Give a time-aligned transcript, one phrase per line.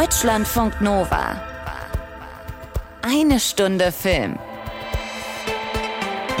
[0.00, 1.40] Deutschlandfunk Nova.
[3.02, 4.36] Eine Stunde Film.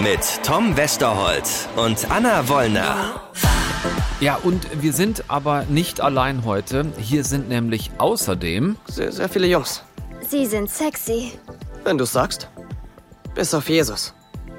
[0.02, 3.20] Mit Tom Westerholt und Anna Wollner.
[4.18, 6.92] Ja, und wir sind aber nicht allein heute.
[6.98, 9.84] Hier sind nämlich außerdem Sehr, sehr viele Jungs.
[10.28, 11.38] Sie sind sexy.
[11.84, 12.48] Wenn du sagst.
[13.36, 14.14] Bis auf Jesus.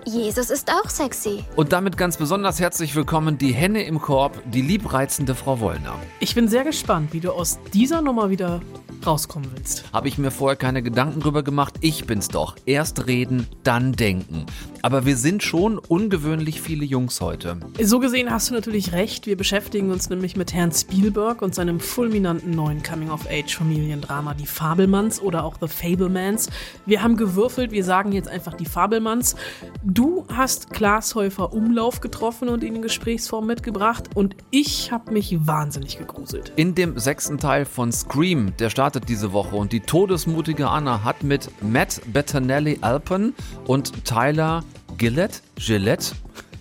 [0.05, 1.43] Jesus ist auch sexy.
[1.55, 5.95] und damit ganz besonders herzlich willkommen die Henne im Korb, die liebreizende Frau Wollner.
[6.19, 8.61] Ich bin sehr gespannt, wie du aus dieser Nummer wieder
[9.05, 9.85] rauskommen willst.
[9.93, 11.75] Habe ich mir vorher keine Gedanken drüber gemacht.
[11.81, 12.55] Ich bin's doch.
[12.65, 14.45] Erst reden, dann denken.
[14.85, 17.57] Aber wir sind schon ungewöhnlich viele Jungs heute.
[17.81, 19.25] So gesehen hast du natürlich recht.
[19.25, 25.43] Wir beschäftigen uns nämlich mit Herrn Spielberg und seinem fulminanten neuen Coming-of-Age-Familiendrama Die Fabelmanns oder
[25.43, 26.51] auch The Fablemans.
[26.85, 29.35] Wir haben gewürfelt, wir sagen jetzt einfach Die Fabelmanns.
[29.81, 35.35] Du hast Klaas Häufer Umlauf getroffen und ihn in Gesprächsform mitgebracht und ich habe mich
[35.47, 36.53] wahnsinnig gegruselt.
[36.57, 41.23] In dem sechsten Teil von Scream, der startet diese Woche und die todesmutige Anna hat
[41.23, 43.33] mit Matt Bettinelli Alpen
[43.65, 44.63] und Tyler
[44.97, 46.15] Gillette, Gillette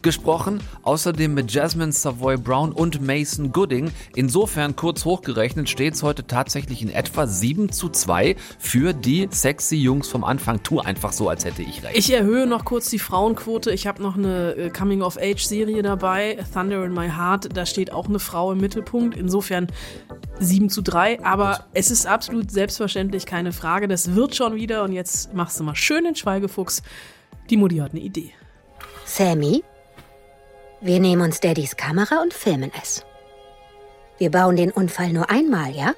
[0.05, 3.91] gesprochen, außerdem mit Jasmine Savoy Brown und Mason Gooding.
[4.15, 9.77] Insofern kurz hochgerechnet steht es heute tatsächlich in etwa 7 zu 2 für die sexy
[9.77, 10.63] Jungs vom Anfang.
[10.63, 11.97] Tu einfach so, als hätte ich recht.
[11.97, 13.73] Ich erhöhe noch kurz die Frauenquote.
[13.73, 17.57] Ich habe noch eine äh, Coming-of-Age-Serie dabei, Thunder in My Heart.
[17.57, 19.17] Da steht auch eine Frau im Mittelpunkt.
[19.17, 19.69] Insofern
[20.39, 21.25] 7 zu 3.
[21.25, 23.89] Aber es ist absolut selbstverständlich keine Frage.
[23.89, 24.85] Das wird schon wieder.
[24.85, 26.83] Und jetzt machst du mal schön den Schweigefuchs.
[27.51, 28.33] Die Mutti hat eine Idee.
[29.05, 29.63] Sammy,
[30.81, 33.05] wir nehmen uns Daddys Kamera und filmen es.
[34.19, 35.95] Wir bauen den Unfall nur einmal, ja?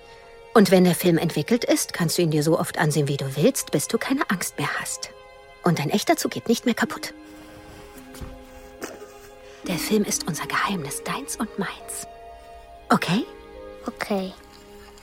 [0.55, 3.37] Und wenn der Film entwickelt ist, kannst du ihn dir so oft ansehen, wie du
[3.37, 5.11] willst, bis du keine Angst mehr hast.
[5.63, 7.13] Und ein echter Zug geht nicht mehr kaputt.
[9.69, 12.07] Der Film ist unser Geheimnis, deins und meins.
[12.89, 13.25] Okay?
[13.87, 14.33] Okay.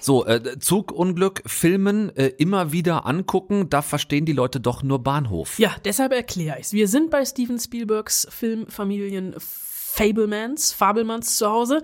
[0.04, 5.58] So, äh, Zugunglück, Filmen, äh, immer wieder angucken, da verstehen die Leute doch nur Bahnhof.
[5.58, 6.74] Ja, deshalb erkläre ich's.
[6.74, 11.82] Wir sind bei Steven Spielbergs Filmfamilien Fablemans, Fabelmanns zu Hause.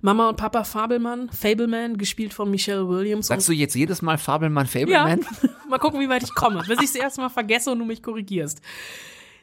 [0.00, 3.28] Mama und Papa Fabelmann, Fableman, gespielt von Michelle Williams.
[3.28, 5.20] Sagst du jetzt jedes Mal Fabelmann, Ja, Fableman?
[5.68, 8.02] mal gucken, wie weit ich komme, bis ich es erste Mal vergesse und du mich
[8.02, 8.62] korrigierst.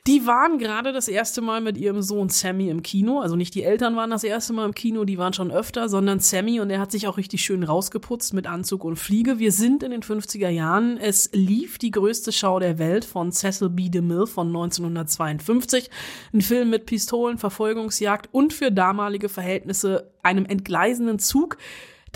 [0.08, 3.20] Die waren gerade das erste Mal mit ihrem Sohn Sammy im Kino.
[3.20, 6.22] Also nicht die Eltern waren das erste Mal im Kino, die waren schon öfter, sondern
[6.22, 9.38] Sammy und er hat sich auch richtig schön rausgeputzt mit Anzug und Fliege.
[9.38, 10.96] Wir sind in den 50er Jahren.
[10.96, 13.90] Es lief die größte Schau der Welt von Cecil B.
[13.90, 15.90] DeMille von 1952.
[16.32, 21.58] Ein Film mit Pistolen, Verfolgungsjagd und für damalige Verhältnisse einem entgleisenden Zug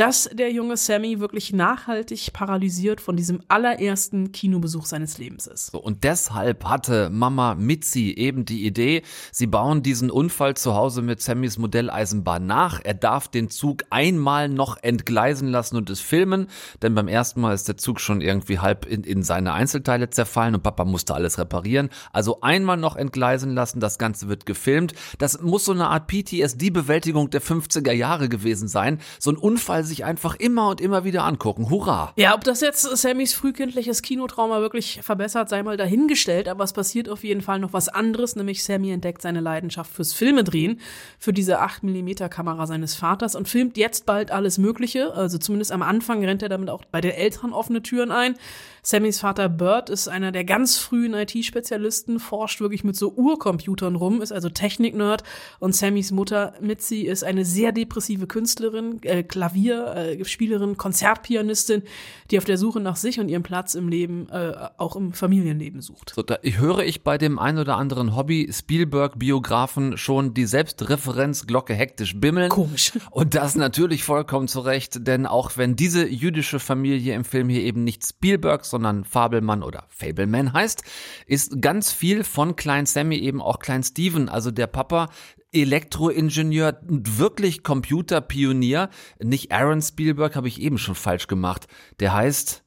[0.02, 5.68] dass der junge Sammy wirklich nachhaltig paralysiert von diesem allerersten Kinobesuch seines Lebens ist.
[5.68, 11.04] So, und deshalb hatte Mama Mitzi eben die Idee, sie bauen diesen Unfall zu Hause
[11.04, 12.82] mit Sammys Modelleisenbahn nach.
[12.84, 16.48] Er darf den Zug einmal noch entgleisen lassen und es filmen,
[16.82, 20.56] denn beim ersten Mal ist der Zug schon irgendwie halb in, in seine Einzelteile zerfallen
[20.56, 21.92] und Papa musste alles reparieren.
[22.12, 24.96] Also einmal noch entgleisen lassen, das Ganze wird gefilmt.
[25.20, 28.98] Das muss so eine Art PTSD-Bewältigung der 50er Jahre gewesen sein.
[29.20, 31.69] So ein Unfall sich einfach immer und immer wieder angucken.
[31.69, 32.13] Hurra!
[32.16, 37.07] Ja, ob das jetzt Sammys frühkindliches Kinotrauma wirklich verbessert, sei mal dahingestellt, aber es passiert
[37.07, 40.79] auf jeden Fall noch was anderes, nämlich Sammy entdeckt seine Leidenschaft fürs Filmedrehen,
[41.19, 45.81] für diese 8mm Kamera seines Vaters und filmt jetzt bald alles Mögliche, also zumindest am
[45.81, 48.35] Anfang rennt er damit auch bei den Eltern offene Türen ein.
[48.84, 54.22] Sammys Vater Bert ist einer der ganz frühen IT-Spezialisten, forscht wirklich mit so Urcomputern rum,
[54.22, 55.24] ist also Technik-Nerd
[55.59, 61.84] und Sammys Mutter Mitzi ist eine sehr depressive Künstlerin, äh, Klavierspielerin, Konzertpianistin,
[62.31, 65.81] die auf der Suche nach sich und ihrem Platz im Leben, äh, auch im Familienleben
[65.81, 66.14] sucht.
[66.16, 72.50] So, da höre ich bei dem ein oder anderen Hobby-Spielberg-Biografen schon die Selbstreferenzglocke hektisch bimmeln.
[72.50, 72.94] Komisch.
[73.12, 77.62] Und das natürlich vollkommen zu Recht, denn auch wenn diese jüdische Familie im Film hier
[77.62, 80.84] eben nicht Spielberg, sondern Fabelmann oder Fableman heißt,
[81.28, 85.09] ist ganz viel von Klein Sammy eben auch Klein Steven, also der Papa,
[85.54, 88.90] Elektroingenieur wirklich Computerpionier.
[89.22, 91.68] Nicht Aaron Spielberg habe ich eben schon falsch gemacht.
[92.00, 92.64] Der heißt,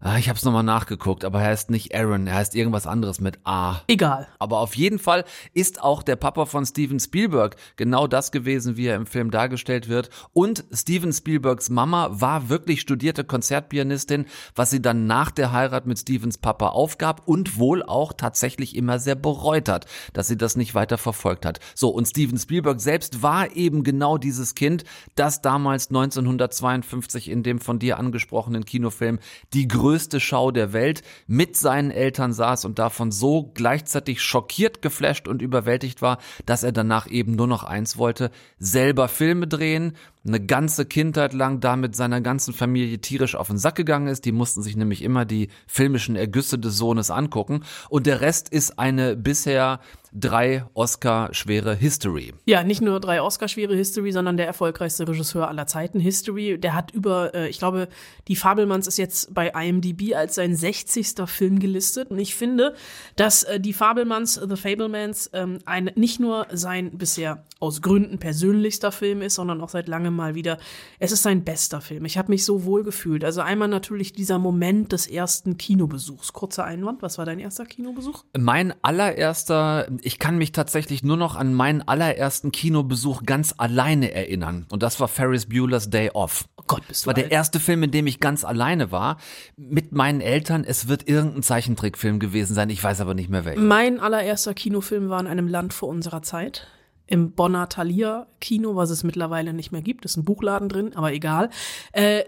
[0.00, 3.20] ah, ich habe es nochmal nachgeguckt, aber er heißt nicht Aaron, er heißt irgendwas anderes
[3.20, 3.80] mit A.
[3.88, 4.28] Egal.
[4.38, 8.86] Aber auf jeden Fall ist auch der Papa von Steven Spielberg genau das gewesen, wie
[8.86, 10.10] er im Film dargestellt wird.
[10.32, 15.98] Und Steven Spielbergs Mama war wirklich studierte Konzertpianistin, was sie dann nach der Heirat mit
[15.98, 20.74] Stevens Papa aufgab und wohl auch tatsächlich immer sehr bereut hat, dass sie das nicht
[20.74, 21.60] weiter verfolgt hat.
[21.74, 24.84] So, und Steven Spielberg selbst war eben genau dieses Kind,
[25.14, 29.18] das damals 1952 in dem von dir angesprochenen Kinofilm
[29.54, 34.82] die größte größte Schau der Welt mit seinen Eltern saß und davon so gleichzeitig schockiert,
[34.82, 39.92] geflasht und überwältigt war, dass er danach eben nur noch eins wollte, selber Filme drehen,
[40.26, 44.24] eine ganze Kindheit lang da mit seiner ganzen Familie tierisch auf den Sack gegangen ist.
[44.24, 47.60] Die mussten sich nämlich immer die filmischen Ergüsse des Sohnes angucken.
[47.88, 49.78] Und der Rest ist eine bisher
[50.12, 52.32] drei Oscar-schwere History.
[52.44, 56.58] Ja, nicht nur drei Oscar-schwere History, sondern der erfolgreichste Regisseur aller Zeiten History.
[56.58, 57.88] Der hat über, äh, ich glaube,
[58.28, 61.26] die Fabelmanns ist jetzt bei IMDb als sein 60.
[61.26, 62.10] Film gelistet.
[62.10, 62.74] Und ich finde,
[63.16, 68.92] dass äh, die Fabelmanns, The Fablemans, ähm, ein, nicht nur sein bisher aus Gründen persönlichster
[68.92, 70.58] Film ist, sondern auch seit langem mal wieder,
[70.98, 72.04] es ist sein bester Film.
[72.04, 73.24] Ich habe mich so wohl gefühlt.
[73.24, 76.34] Also einmal natürlich dieser Moment des ersten Kinobesuchs.
[76.34, 78.24] Kurzer Einwand, was war dein erster Kinobesuch?
[78.36, 84.64] Mein allererster, ich kann mich tatsächlich nur noch an meinen allerersten Kinobesuch ganz alleine erinnern.
[84.70, 86.44] Und das war Ferris Bueller's Day Off.
[86.56, 87.32] Oh Gott, bist du war der alt.
[87.32, 89.16] erste Film, in dem ich ganz alleine war.
[89.56, 90.62] Mit meinen Eltern.
[90.62, 92.70] Es wird irgendein Zeichentrickfilm gewesen sein.
[92.70, 93.60] Ich weiß aber nicht mehr welcher.
[93.60, 96.68] Mein allererster Kinofilm war in einem Land vor unserer Zeit.
[97.08, 100.04] Im Bonner Thalia Kino, was es mittlerweile nicht mehr gibt.
[100.04, 101.50] Ist ein Buchladen drin, aber egal.
[101.90, 102.22] Äh,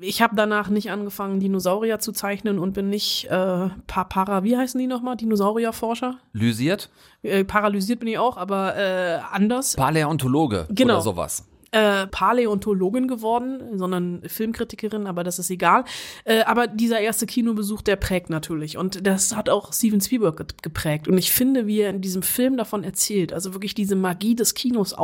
[0.00, 4.56] ich habe danach nicht angefangen, Dinosaurier zu zeichnen und bin nicht äh, pa para, wie
[4.56, 5.16] heißen die nochmal?
[5.16, 6.18] Dinosaurierforscher?
[6.32, 6.90] Lysiert?
[7.22, 9.76] Äh, paralysiert bin ich auch, aber äh, anders.
[9.76, 10.94] Paläontologe Genau.
[10.94, 11.44] oder sowas.
[11.70, 15.84] äh, Paläontologin geworden, sondern Filmkritikerin, aber das ist egal.
[16.24, 18.78] Äh, aber dieser erste Kinobesuch, der prägt natürlich.
[18.78, 21.08] Und das hat auch Steven Spielberg ge- geprägt.
[21.08, 24.54] Und ich finde, wie er in diesem Film davon erzählt, also wirklich diese Magie des
[24.54, 24.94] Kinos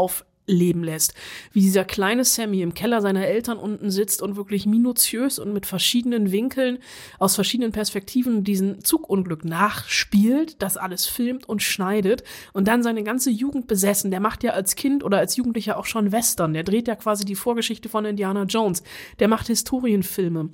[0.45, 1.15] aufleben lässt,
[1.53, 5.67] wie dieser kleine Sammy im Keller seiner Eltern unten sitzt und wirklich minutiös und mit
[5.67, 6.79] verschiedenen Winkeln
[7.19, 13.31] aus verschiedenen Perspektiven diesen Zugunglück nachspielt, das alles filmt und schneidet und dann seine ganze
[13.31, 14.11] Jugend besessen.
[14.11, 16.55] Der macht ja als Kind oder als Jugendlicher auch schon Western.
[16.55, 18.83] Der dreht ja quasi die Vorgeschichte von Indiana Jones.
[19.19, 20.51] Der macht Historienfilme.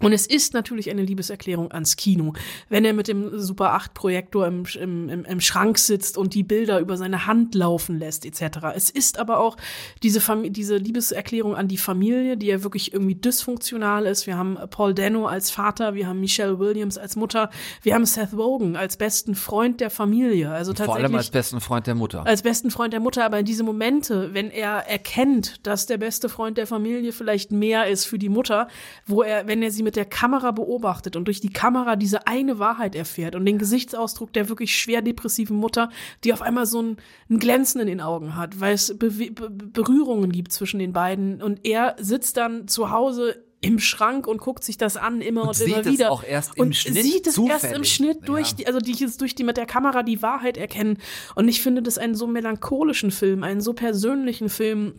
[0.00, 2.34] Und es ist natürlich eine Liebeserklärung ans Kino,
[2.68, 6.80] wenn er mit dem Super 8 Projektor im, im, im, Schrank sitzt und die Bilder
[6.80, 8.58] über seine Hand laufen lässt etc.
[8.74, 9.56] Es ist aber auch
[10.02, 14.26] diese, Fam diese Liebeserklärung an die Familie, die ja wirklich irgendwie dysfunktional ist.
[14.26, 17.48] Wir haben Paul Dano als Vater, wir haben Michelle Williams als Mutter,
[17.80, 20.50] wir haben Seth Rogen als besten Freund der Familie.
[20.50, 22.26] Also tatsächlich Vor allem als besten Freund der Mutter.
[22.26, 26.28] als besten Freund der Mutter, aber in diese Momente, wenn er erkennt, dass der beste
[26.28, 28.68] Freund der Familie vielleicht mehr ist für die Mutter,
[29.06, 32.58] wo er, wenn er sie mit der Kamera beobachtet und durch die Kamera diese eine
[32.58, 35.90] Wahrheit erfährt und den Gesichtsausdruck der wirklich schwer depressiven Mutter,
[36.24, 36.96] die auf einmal so ein,
[37.30, 41.40] ein Glänzen in den Augen hat, weil es Bewe Be Berührungen gibt zwischen den beiden
[41.40, 45.48] und er sitzt dann zu Hause im Schrank und guckt sich das an immer und,
[45.50, 47.92] Und immer sieht es wieder auch erst im und Schnitt sieht es erst im zufällig.
[47.94, 48.56] Schnitt durch Ja.
[48.56, 50.98] die, also die jetzt durch die mit der Kamera die Wahrheit erkennen.
[51.36, 54.98] Und ich finde das einen so melancholischen Film, einen so persönlichen Film.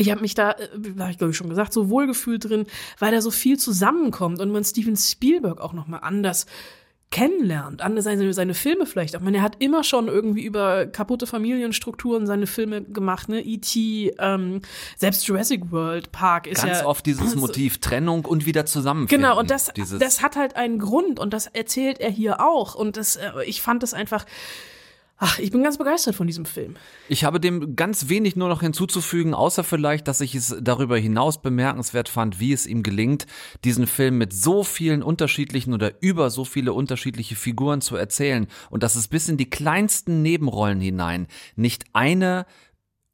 [0.00, 0.68] Ich habe mich da, äh,
[0.98, 2.66] habe ich glaube ich schon gesagt, so wohlgefühlt drin,
[2.98, 6.46] weil da so viel zusammenkommt und man Steven Spielberg auch noch mal anders
[7.10, 9.14] kennenlernt, anders seine, seine Filme vielleicht.
[9.14, 13.40] Ich meine, er hat immer schon irgendwie über kaputte Familienstrukturen seine Filme gemacht, ne?
[13.40, 14.60] E.T., ähm,
[14.96, 19.22] selbst Jurassic World Park ist Ganz ja oft dieses Motiv Trennung und wieder zusammenfinden.
[19.22, 22.74] Genau, und das, Dieses, das hat halt einen Grund und das erzählt er hier auch.
[22.74, 24.26] Und das, äh, ich fand das einfach,
[25.18, 26.76] ach, ich bin ganz begeistert von diesem Film.
[27.08, 31.42] Ich habe dem ganz wenig nur noch hinzuzufügen, außer vielleicht, dass ich es darüber hinaus
[31.42, 33.26] bemerkenswert fand, wie es ihm gelingt,
[33.64, 38.82] diesen Film mit so vielen unterschiedlichen oder über so viele unterschiedliche Figuren zu erzählen und
[38.82, 41.26] dass es bis in die kleinsten Nebenrollen hinein
[41.56, 42.46] nicht eine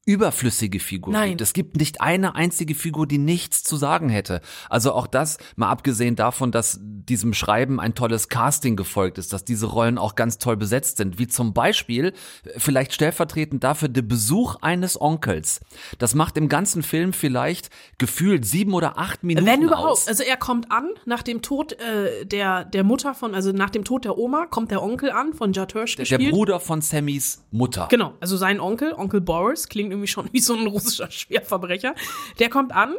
[0.06, 1.30] überflüssige Figur Nein.
[1.30, 1.40] gibt.
[1.40, 4.40] Es gibt nicht eine einzige Figur, die nichts zu sagen hätte.
[4.68, 9.44] Also auch das, mal abgesehen davon, dass diesem Schreiben ein tolles Casting gefolgt ist, dass
[9.44, 12.12] diese Rollen auch ganz toll besetzt sind, wie zum Beispiel
[12.56, 15.60] vielleicht stellvertretend dafür der Besuch eines Onkels.
[15.98, 19.88] Das macht im ganzen Film vielleicht gefühlt sieben oder acht Minuten Wenn überhaupt.
[19.88, 20.08] aus.
[20.08, 23.84] Also er kommt an, nach dem Tod äh, der, der Mutter von, also nach dem
[23.84, 26.32] Tod der Oma, kommt der Onkel an, von Judd Hirsch der gespielt.
[26.32, 27.88] Bruder von Sammys Mutter.
[27.90, 31.94] Genau, also sein Onkel, Onkel Boris, klingt irgendwie schon wie so ein russischer Schwerverbrecher.
[32.38, 32.94] Der kommt an,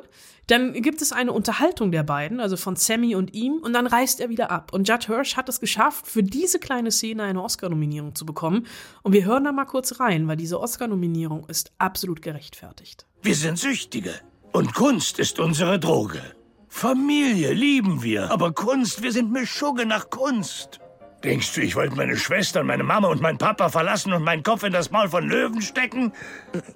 [0.47, 4.19] dann gibt es eine Unterhaltung der beiden, also von Sammy und ihm, und dann reist
[4.19, 4.71] er wieder ab.
[4.73, 8.67] Und Judd Hirsch hat es geschafft, für diese kleine Szene eine Oscar-Nominierung zu bekommen.
[9.01, 13.07] Und wir hören da mal kurz rein, weil diese Oscar-Nominierung ist absolut gerechtfertigt.
[13.23, 14.13] Wir sind Süchtige.
[14.51, 16.21] Und Kunst ist unsere Droge.
[16.69, 20.79] Familie lieben wir, aber Kunst, wir sind Mischugge nach Kunst.
[21.25, 24.61] Denkst du, ich wollte meine Schwester, meine Mama und meinen Papa verlassen und meinen Kopf
[24.61, 26.13] in das Maul von Löwen stecken?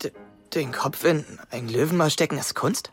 [0.02, 0.12] D
[0.56, 2.90] den Kopf in ein Löwenmaul stecken ist Kunst?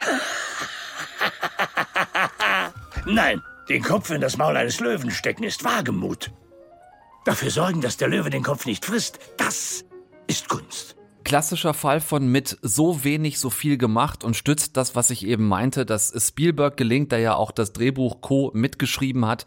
[3.07, 6.31] Nein, den Kopf in das Maul eines Löwen stecken ist Wagemut.
[7.25, 9.87] Dafür sorgen, dass der Löwe den Kopf nicht frisst, das
[10.27, 10.95] ist Kunst.
[11.25, 15.49] klassischer Fall von mit so wenig so viel gemacht und stützt das, was ich eben
[15.49, 18.51] meinte, dass Spielberg gelingt, der ja auch das Drehbuch Co.
[18.53, 19.47] mitgeschrieben hat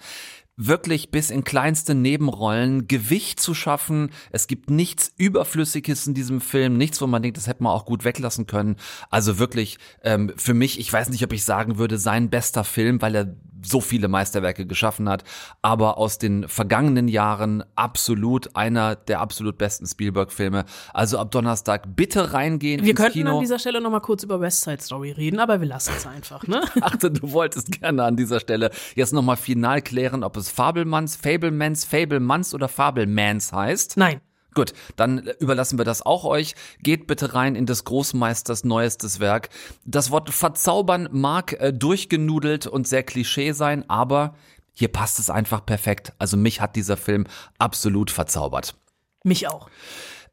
[0.60, 4.12] wirklich bis in kleinste Nebenrollen Gewicht zu schaffen.
[4.32, 7.86] Es gibt nichts Überflüssiges in diesem Film, nichts, wo man denkt, das hätte man auch
[7.86, 8.75] gut weglassen können.
[9.10, 13.01] Also wirklich ähm, für mich, ich weiß nicht, ob ich sagen würde, sein bester Film,
[13.01, 15.24] weil er so viele Meisterwerke geschaffen hat,
[15.62, 20.66] aber aus den vergangenen Jahren absolut einer der absolut besten Spielberg-Filme.
[20.94, 22.84] Also ab Donnerstag bitte reingehen.
[22.84, 23.36] Wir könnten Kino.
[23.36, 26.06] an dieser Stelle noch mal kurz über West Side Story reden, aber wir lassen es
[26.06, 26.62] einfach, ne?
[26.75, 31.16] Ich dachte, du wolltest gerne an dieser Stelle jetzt nochmal final klären, ob es Fabelmanns,
[31.16, 33.98] Fablemans, Fablemans oder Fabelmans heißt.
[33.98, 34.22] Nein.
[34.60, 36.54] Gut, dann überlassen wir das auch euch.
[36.84, 39.48] Geht bitte rein in des Großmeisters neuestes Werk.
[39.86, 44.36] Das Wort verzaubern mag äh, durchgenudelt und sehr Klischee sein, aber
[44.74, 46.12] hier passt es einfach perfekt.
[46.20, 47.25] Also mich hat dieser Film
[47.58, 48.75] absolut verzaubert.
[49.24, 49.70] Mich auch.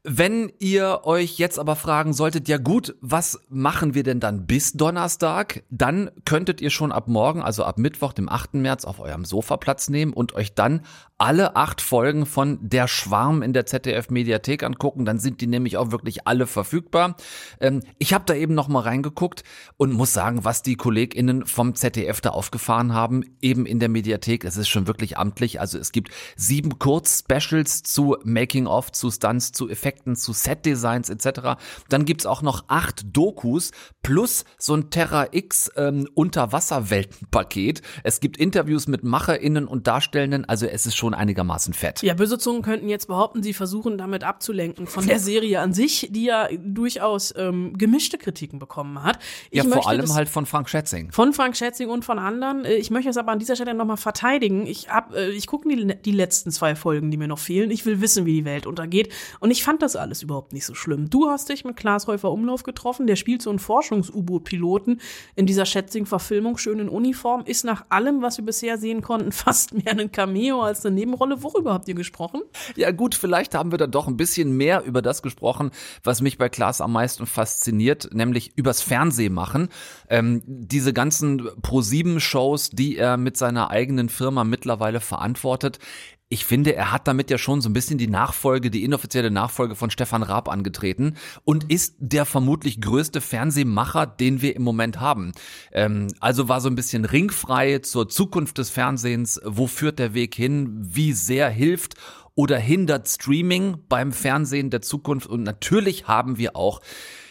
[0.08, 4.72] Wenn ihr euch jetzt aber fragen solltet, ja gut, was machen wir denn dann bis
[4.72, 5.64] Donnerstag?
[5.68, 8.54] Dann könntet ihr schon ab morgen, also ab Mittwoch, dem 8.
[8.54, 10.82] März, auf eurem Sofa Platz nehmen und euch dann
[11.18, 15.06] alle acht Folgen von Der Schwarm in der ZDF-Mediathek angucken.
[15.06, 17.16] Dann sind die nämlich auch wirklich alle verfügbar.
[17.60, 19.42] Ähm, ich habe da eben noch mal reingeguckt
[19.78, 24.44] und muss sagen, was die KollegInnen vom ZDF da aufgefahren haben, eben in der Mediathek,
[24.44, 25.58] es ist schon wirklich amtlich.
[25.58, 31.58] Also es gibt sieben Kurz-Specials zu Making-of, zu Stunts, zu Effekten, zu Set-Designs etc.
[31.88, 33.70] Dann gibt's auch noch acht Dokus
[34.02, 37.80] plus so ein Terra X ähm, Unterwasserwelten-Paket.
[38.02, 40.44] Es gibt Interviews mit MacherInnen und Darstellenden.
[40.44, 42.02] Also es ist schon einigermaßen fett.
[42.02, 46.08] Ja, böse Zungen könnten jetzt behaupten, sie versuchen damit abzulenken von der Serie an sich,
[46.10, 49.18] die ja durchaus ähm, gemischte Kritiken bekommen hat.
[49.50, 51.12] Ich ja, vor allem halt von Frank Schätzing.
[51.12, 52.64] Von Frank Schätzing und von anderen.
[52.64, 54.66] Äh, Ich möchte es aber an dieser Stelle nochmal verteidigen.
[54.66, 57.70] Ich, hab, äh, ich gucke die, die letzten zwei Folgen, die mir noch fehlen.
[57.70, 59.12] Ich will wissen, wie die Welt untergeht.
[59.40, 61.10] Und ich fand das alles überhaupt nicht so schlimm.
[61.10, 63.06] Du hast dich mit Klaas Häufer Umlauf getroffen.
[63.06, 65.00] Der spielt so einen Forschungs-U-Boot-Piloten
[65.34, 67.44] in dieser Schätzing-Verfilmung, schön in Uniform.
[67.44, 71.42] Ist nach allem, was wir bisher sehen konnten, fast mehr ein Cameo als eine Nebenrolle.
[71.42, 72.42] Worüber habt ihr gesprochen?
[72.74, 75.70] Ja gut, vielleicht haben wir dann doch ein bisschen mehr über das gesprochen,
[76.02, 79.68] was mich bei Klaas am meisten fasziniert, nämlich übers Fernsehen machen.
[80.08, 85.78] Ähm, diese ganzen Pro-7-Shows, die er mit seiner eigenen Firma mittlerweile verantwortet.
[86.28, 89.76] Ich finde, er hat damit ja schon so ein bisschen die Nachfolge, die inoffizielle Nachfolge
[89.76, 91.14] von Stefan Raab angetreten
[91.44, 95.30] und ist der vermutlich größte Fernsehmacher, den wir im Moment haben.
[95.70, 99.40] Ähm, also war so ein bisschen ringfrei zur Zukunft des Fernsehens.
[99.44, 100.76] Wo führt der Weg hin?
[100.80, 101.94] Wie sehr hilft
[102.34, 105.28] oder hindert Streaming beim Fernsehen der Zukunft?
[105.28, 106.80] Und natürlich haben wir auch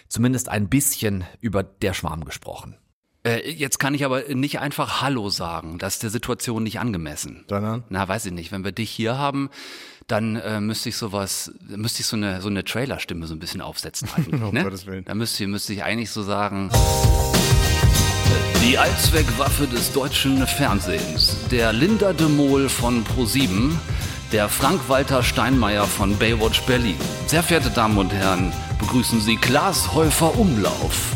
[0.08, 2.78] zumindest ein bisschen über der Schwarm gesprochen.
[3.25, 5.79] Äh, jetzt kann ich aber nicht einfach Hallo sagen.
[5.79, 7.44] Das ist der Situation nicht angemessen.
[7.50, 7.84] Sondern?
[7.89, 8.51] Na, weiß ich nicht.
[8.51, 9.50] Wenn wir dich hier haben,
[10.08, 13.62] dann äh, müsste ich sowas, müsste ich so eine so eine Trailerstimme so ein bisschen
[13.62, 14.41] aufsetzen eigentlich.
[14.41, 14.63] Um ne?
[14.63, 15.05] Gottes Willen.
[15.05, 16.70] Da müsste, müsste ich eigentlich so sagen.
[18.62, 21.38] Die Allzweckwaffe des deutschen Fernsehens.
[21.51, 23.72] Der Linda de Mol von Pro7.
[24.32, 26.98] Der Frank-Walter Steinmeier von Baywatch Berlin.
[27.27, 31.15] Sehr verehrte Damen und Herren, begrüßen Sie Klaas Häufer Umlauf.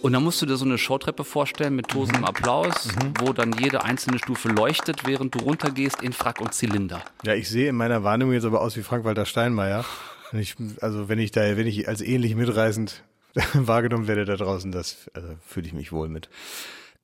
[0.00, 2.88] Und dann musst du dir so eine Showtreppe vorstellen mit tosendem Applaus,
[3.18, 7.02] wo dann jede einzelne Stufe leuchtet, während du runtergehst in Frack und Zylinder.
[7.24, 9.84] Ja, ich sehe in meiner Wahrnehmung jetzt aber aus wie Frank-Walter Steinmeier.
[10.32, 13.02] Und Ich, also wenn ich da, wenn ich als ähnlich mitreißend
[13.54, 16.28] wahrgenommen werde da draußen, das also fühle ich mich wohl mit.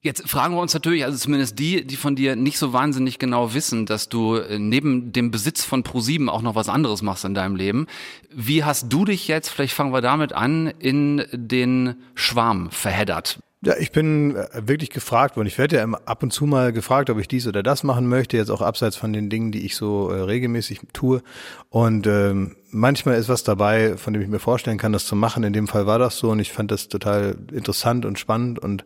[0.04, 3.54] Jetzt fragen wir uns natürlich, also zumindest die, die von dir nicht so wahnsinnig genau
[3.54, 7.32] wissen, dass du äh, neben dem Besitz von ProSieben auch noch was anderes machst in
[7.32, 7.86] deinem Leben.
[8.30, 13.38] Wie hast du dich jetzt, vielleicht fangen wir damit an, in den Schwarm verheddert?
[13.62, 15.46] Ja, ich bin äh, wirklich gefragt worden.
[15.46, 18.36] Ich werde ja ab und zu mal gefragt, ob ich dies oder das machen möchte,
[18.36, 21.22] jetzt auch abseits von den Dingen, die ich so äh, regelmäßig tue.
[21.70, 25.44] Und ähm, manchmal ist was dabei, von dem ich mir vorstellen kann, das zu machen.
[25.44, 28.84] In dem Fall war das so und ich fand das total interessant und spannend und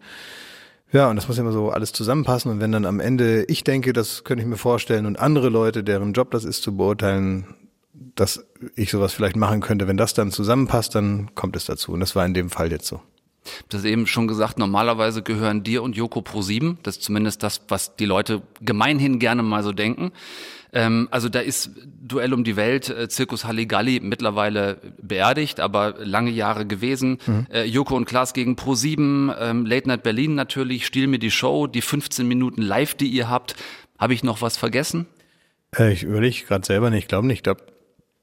[0.93, 2.51] ja, und das muss immer so alles zusammenpassen.
[2.51, 5.85] Und wenn dann am Ende ich denke, das könnte ich mir vorstellen und andere Leute,
[5.85, 7.55] deren Job das ist, zu beurteilen,
[8.15, 11.93] dass ich sowas vielleicht machen könnte, wenn das dann zusammenpasst, dann kommt es dazu.
[11.93, 13.01] Und das war in dem Fall jetzt so.
[13.69, 16.79] Das eben schon gesagt, normalerweise gehören dir und Joko Pro 7.
[16.83, 20.13] Das ist zumindest das, was die Leute gemeinhin gerne mal so denken.
[20.73, 21.71] Ähm, also da ist
[22.01, 27.19] Duell um die Welt, äh, Zirkus Halligalli mittlerweile beerdigt, aber lange Jahre gewesen.
[27.53, 31.31] Äh, Joko und Klaas gegen Pro 7, ähm, Late Night Berlin natürlich, Stiehl mir die
[31.31, 33.57] Show, die 15 Minuten live, die ihr habt.
[33.99, 35.07] Habe ich noch was vergessen?
[35.77, 37.39] Äh, ich überlege gerade selber nicht, ich glaube nicht.
[37.39, 37.63] Ich glaube,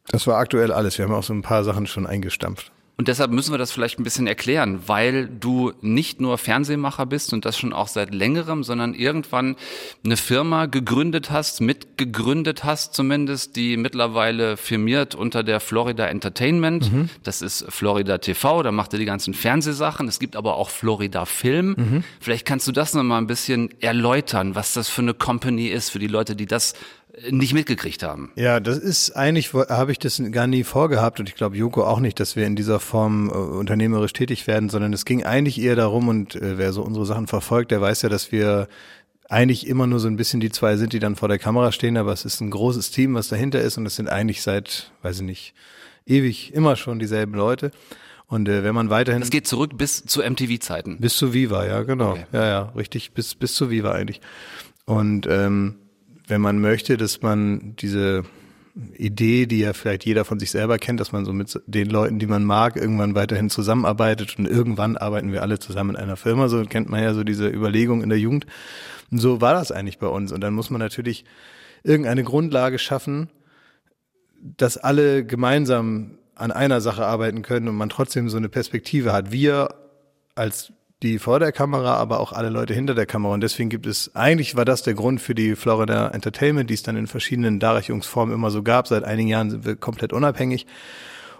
[0.07, 0.97] das war aktuell alles.
[0.97, 2.71] Wir haben auch so ein paar Sachen schon eingestampft.
[2.97, 7.33] Und deshalb müssen wir das vielleicht ein bisschen erklären, weil du nicht nur Fernsehmacher bist
[7.33, 9.57] und das schon auch seit längerem, sondern irgendwann
[10.05, 16.91] eine Firma gegründet hast, mitgegründet hast zumindest, die mittlerweile firmiert unter der Florida Entertainment.
[16.91, 17.09] Mhm.
[17.23, 20.07] Das ist Florida TV, da macht er die ganzen Fernsehsachen.
[20.07, 21.75] Es gibt aber auch Florida Film.
[21.77, 22.03] Mhm.
[22.21, 25.99] Vielleicht kannst du das nochmal ein bisschen erläutern, was das für eine Company ist, für
[25.99, 26.75] die Leute, die das
[27.29, 28.31] nicht mitgekriegt haben.
[28.35, 31.99] Ja, das ist eigentlich, habe ich das gar nie vorgehabt und ich glaube Joko auch
[31.99, 35.75] nicht, dass wir in dieser Form äh, unternehmerisch tätig werden, sondern es ging eigentlich eher
[35.75, 38.67] darum und äh, wer so unsere Sachen verfolgt, der weiß ja, dass wir
[39.29, 41.97] eigentlich immer nur so ein bisschen die zwei sind, die dann vor der Kamera stehen,
[41.97, 45.17] aber es ist ein großes Team, was dahinter ist und es sind eigentlich seit, weiß
[45.17, 45.53] ich nicht,
[46.05, 47.71] ewig immer schon dieselben Leute.
[48.27, 49.21] Und äh, wenn man weiterhin.
[49.21, 50.97] Es geht zurück bis zu MTV-Zeiten.
[50.99, 52.11] Bis zu Viva, ja, genau.
[52.11, 52.25] Okay.
[52.31, 54.19] Ja, ja, richtig, bis, bis zu Viva eigentlich.
[54.85, 55.75] Und ähm,
[56.27, 58.23] wenn man möchte, dass man diese
[58.97, 62.19] Idee, die ja vielleicht jeder von sich selber kennt, dass man so mit den Leuten,
[62.19, 66.49] die man mag, irgendwann weiterhin zusammenarbeitet und irgendwann arbeiten wir alle zusammen in einer Firma.
[66.49, 68.45] So kennt man ja so diese Überlegung in der Jugend.
[69.11, 70.33] Und so war das eigentlich bei uns.
[70.33, 71.23] Und dann muss man natürlich
[71.83, 73.29] irgendeine Grundlage schaffen,
[74.41, 79.31] dass alle gemeinsam an einer Sache arbeiten können und man trotzdem so eine Perspektive hat.
[79.31, 79.69] Wir
[80.35, 80.73] als
[81.03, 83.33] die vor der Kamera, aber auch alle Leute hinter der Kamera.
[83.33, 86.83] Und deswegen gibt es, eigentlich war das der Grund für die Florida Entertainment, die es
[86.83, 88.87] dann in verschiedenen Darreichungsformen immer so gab.
[88.87, 90.65] Seit einigen Jahren sind wir komplett unabhängig.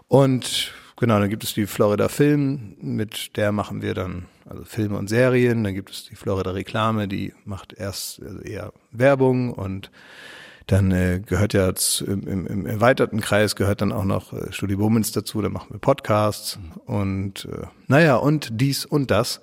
[0.08, 4.98] Und genau, dann gibt es die Florida Film, mit der machen wir dann also Filme
[4.98, 5.64] und Serien.
[5.64, 9.90] Dann gibt es die Florida Reklame, die macht erst also eher Werbung und
[10.68, 11.72] dann äh, gehört ja
[12.06, 15.68] im, im, im erweiterten Kreis gehört dann auch noch äh, Studio Womens dazu, da machen
[15.72, 19.42] wir Podcasts und äh, naja, und dies und das.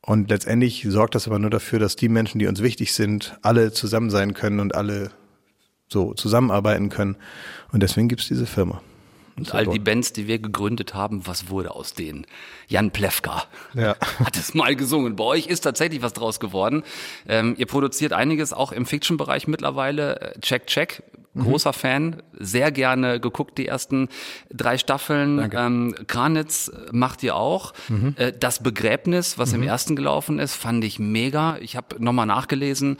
[0.00, 3.72] Und letztendlich sorgt das aber nur dafür, dass die Menschen, die uns wichtig sind, alle
[3.72, 5.10] zusammen sein können und alle
[5.88, 7.16] so zusammenarbeiten können.
[7.72, 8.80] Und deswegen gibt's diese Firma.
[9.36, 12.26] Und all die Bands, die wir gegründet haben, was wurde aus denen?
[12.68, 13.96] Jan Plewka ja.
[14.24, 15.16] hat es mal gesungen.
[15.16, 16.84] Bei euch ist tatsächlich was draus geworden.
[17.28, 20.20] Ähm, ihr produziert einiges auch im Fiction-Bereich mittlerweile.
[20.20, 21.02] Äh, check, check.
[21.36, 21.42] Mhm.
[21.42, 21.74] Großer mhm.
[21.74, 24.08] Fan, sehr gerne geguckt, die ersten
[24.52, 25.36] drei Staffeln.
[25.36, 25.56] Danke.
[25.58, 27.74] Ähm, Kranitz macht ihr auch.
[27.88, 28.14] Mhm.
[28.16, 29.62] Äh, das Begräbnis, was mhm.
[29.62, 31.58] im ersten gelaufen ist, fand ich mega.
[31.60, 32.96] Ich habe nochmal nachgelesen,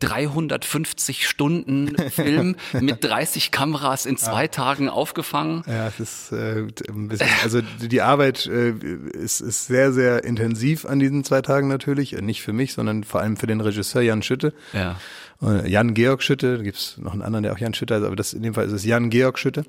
[0.00, 4.48] 350 Stunden Film mit 30 Kameras in zwei ja.
[4.48, 5.62] Tagen aufgefangen.
[5.66, 10.84] Ja, es ist äh, ein bisschen, also die Arbeit äh, ist, ist sehr, sehr intensiv
[10.84, 12.12] an diesen zwei Tagen natürlich.
[12.20, 14.52] Nicht für mich, sondern vor allem für den Regisseur Jan Schütte.
[14.72, 14.96] Ja.
[15.40, 18.42] Jan-Georg Schütte, da gibt's noch einen anderen, der auch Jan Schütte heißt, aber das, in
[18.42, 19.64] dem Fall ist es Jan-Georg Schütte.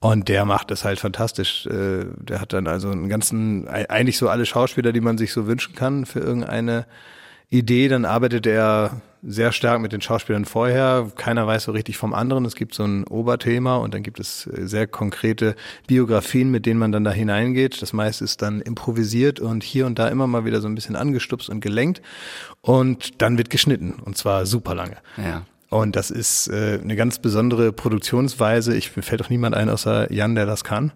[0.00, 1.66] Und der macht das halt fantastisch.
[1.66, 5.46] Äh, der hat dann also einen ganzen, eigentlich so alle Schauspieler, die man sich so
[5.46, 6.86] wünschen kann für irgendeine
[7.48, 7.88] Idee.
[7.88, 11.10] Dann arbeitet er sehr stark mit den Schauspielern vorher.
[11.16, 12.44] Keiner weiß so richtig vom anderen.
[12.44, 15.54] Es gibt so ein Oberthema und dann gibt es äh, sehr konkrete
[15.86, 17.80] Biografien, mit denen man dann da hineingeht.
[17.80, 20.96] Das meiste ist dann improvisiert und hier und da immer mal wieder so ein bisschen
[20.96, 22.02] angestupst und gelenkt.
[22.60, 24.96] Und dann wird geschnitten und zwar super lange.
[25.16, 25.46] Ja.
[25.70, 28.76] Und das ist äh, eine ganz besondere Produktionsweise.
[28.76, 30.92] Ich mir fällt auch niemand ein außer Jan, der das kann.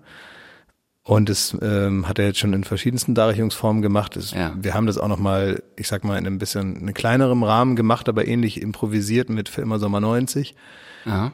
[1.09, 4.15] Und das ähm, hat er jetzt schon in verschiedensten Darreichungsformen gemacht.
[4.15, 4.53] Das, ja.
[4.61, 7.77] Wir haben das auch noch mal, ich sag mal, in einem bisschen einem kleinerem Rahmen
[7.77, 10.55] gemacht, aber ähnlich improvisiert mit Filmer Sommer 90.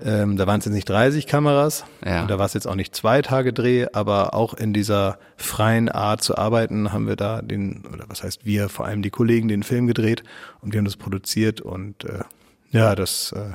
[0.04, 1.86] Ähm, da waren es jetzt nicht 30 Kameras.
[2.06, 2.22] Ja.
[2.22, 5.88] Und da war es jetzt auch nicht zwei Tage Dreh, aber auch in dieser freien
[5.88, 9.48] Art zu arbeiten haben wir da den, oder was heißt wir, vor allem die Kollegen,
[9.48, 10.22] den Film gedreht
[10.60, 12.20] und wir haben das produziert und äh,
[12.70, 13.54] ja, das äh,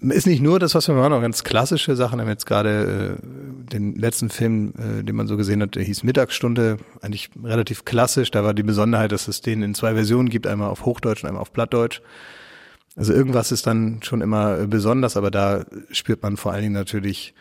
[0.00, 2.18] ist nicht nur das, was wir machen, auch ganz klassische Sachen.
[2.18, 5.82] Wir haben jetzt gerade äh, den letzten Film, äh, den man so gesehen hat, der
[5.82, 8.30] hieß Mittagsstunde, eigentlich relativ klassisch.
[8.30, 11.28] Da war die Besonderheit, dass es den in zwei Versionen gibt, einmal auf Hochdeutsch und
[11.28, 12.00] einmal auf Plattdeutsch.
[12.96, 16.74] Also irgendwas ist dann schon immer äh, besonders, aber da spürt man vor allen Dingen
[16.74, 17.34] natürlich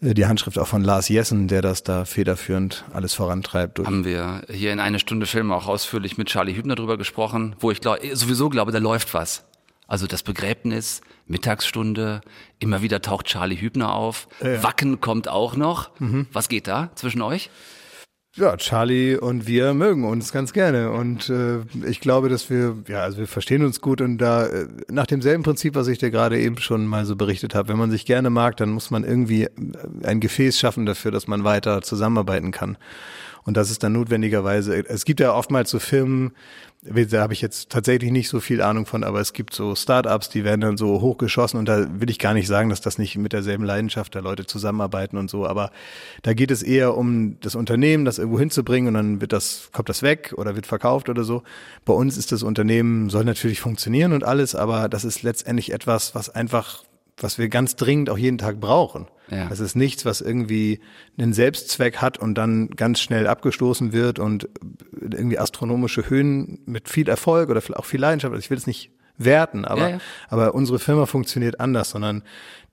[0.00, 3.78] äh, die Handschrift auch von Lars Jessen, der das da federführend alles vorantreibt.
[3.80, 7.70] Haben wir hier in eine Stunde Film auch ausführlich mit Charlie Hübner drüber gesprochen, wo
[7.70, 9.44] ich glaub, sowieso glaube, da läuft was.
[9.86, 12.20] Also das Begräbnis, Mittagsstunde,
[12.58, 14.28] immer wieder taucht Charlie Hübner auf.
[14.42, 14.62] Ja.
[14.62, 15.90] Wacken kommt auch noch.
[16.00, 16.26] Mhm.
[16.32, 17.50] Was geht da zwischen euch?
[18.38, 23.00] Ja, Charlie und wir mögen uns ganz gerne und äh, ich glaube, dass wir, ja,
[23.00, 26.38] also wir verstehen uns gut und da äh, nach demselben Prinzip, was ich dir gerade
[26.38, 29.44] eben schon mal so berichtet habe, wenn man sich gerne mag, dann muss man irgendwie
[29.44, 29.50] äh,
[30.04, 32.78] ein Gefäß schaffen dafür, dass man weiter zusammenarbeiten kann.
[33.42, 36.32] Und das ist dann notwendigerweise, es gibt ja oftmals so Firmen,
[36.82, 40.28] da habe ich jetzt tatsächlich nicht so viel Ahnung von, aber es gibt so Startups,
[40.28, 43.16] die werden dann so hochgeschossen und da will ich gar nicht sagen, dass das nicht
[43.18, 45.72] mit derselben Leidenschaft der Leute zusammenarbeiten und so, aber
[46.22, 49.88] da geht es eher um das Unternehmen, das irgendwo hinzubringen und dann wird das, kommt
[49.88, 51.42] das weg oder wird verkauft oder so.
[51.84, 56.14] Bei uns ist das Unternehmen, soll natürlich funktionieren und alles, aber das ist letztendlich etwas,
[56.14, 56.84] was einfach
[57.22, 59.06] was wir ganz dringend auch jeden Tag brauchen.
[59.30, 59.46] Ja.
[59.48, 60.80] Das ist nichts, was irgendwie
[61.18, 64.48] einen Selbstzweck hat und dann ganz schnell abgestoßen wird und
[65.00, 68.32] irgendwie astronomische Höhen mit viel Erfolg oder auch viel Leidenschaft.
[68.32, 69.98] Also ich will es nicht werten, aber, Ja, ja.
[70.28, 72.22] aber unsere Firma funktioniert anders, sondern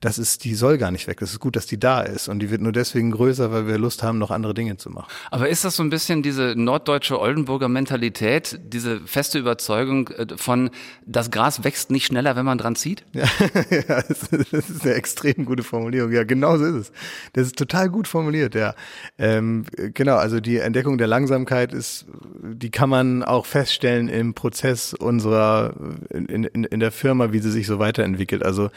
[0.00, 1.20] das ist, die soll gar nicht weg.
[1.20, 3.78] Das ist gut, dass die da ist und die wird nur deswegen größer, weil wir
[3.78, 5.08] Lust haben, noch andere Dinge zu machen.
[5.30, 10.70] Aber ist das so ein bisschen diese norddeutsche Oldenburger Mentalität, diese feste Überzeugung äh, von,
[11.06, 13.04] das Gras wächst nicht schneller, wenn man dran zieht?
[13.12, 13.24] Ja,
[13.70, 16.12] ja das, ist, das ist eine extrem gute Formulierung.
[16.12, 16.92] Ja, genau so ist es.
[17.32, 18.74] Das ist total gut formuliert, ja.
[19.18, 22.04] Ähm, genau, also die Entdeckung der Langsamkeit ist,
[22.42, 25.74] die kann man auch feststellen im Prozess unserer,
[26.10, 28.44] in, in, in der Firma, wie sie sich so weiterentwickelt.
[28.44, 28.70] Also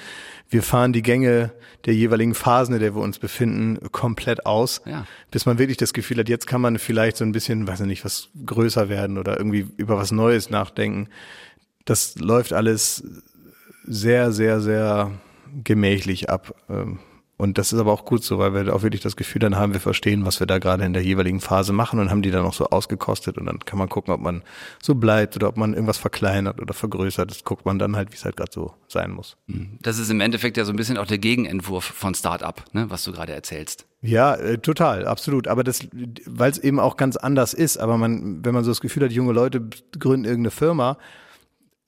[0.50, 1.52] wir fahren die Gänge
[1.86, 5.08] der jeweiligen Phasen, in der wir uns befinden, komplett aus, Ja.
[5.32, 7.88] bis man wirklich das Gefühl hat, jetzt kann man vielleicht so ein bisschen, weiß ich
[7.88, 11.08] nicht, was größer werden oder irgendwie über was Neues nachdenken.
[11.86, 13.04] Das läuft alles
[13.86, 15.12] sehr, sehr, sehr
[15.64, 16.54] gemächlich ab.
[16.70, 17.00] Ähm,
[17.40, 19.72] Und das ist aber auch gut so, weil wir auch wirklich das Gefühl dann haben,
[19.72, 22.46] wir verstehen, was wir da gerade in der jeweiligen Phase machen und haben die dann
[22.46, 24.44] auch so ausgekostet und dann kann man gucken, ob man
[24.82, 27.32] so bleibt oder ob man irgendwas verkleinert oder vergrößert.
[27.32, 29.38] Das guckt man dann halt, wie es halt gerade so sein muss.
[29.82, 33.06] Das ist im Endeffekt ja so ein bisschen auch der Gegenentwurf von Start-up, ne, was
[33.06, 33.86] du gerade erzählst.
[34.02, 35.48] Ja, äh, total, absolut.
[35.48, 35.88] Aber das,
[36.26, 37.78] weil es eben auch ganz anders ist.
[37.78, 39.62] Aber man, wenn man so das Gefühl hat, junge Leute
[39.98, 40.98] gründen irgendeine Firma,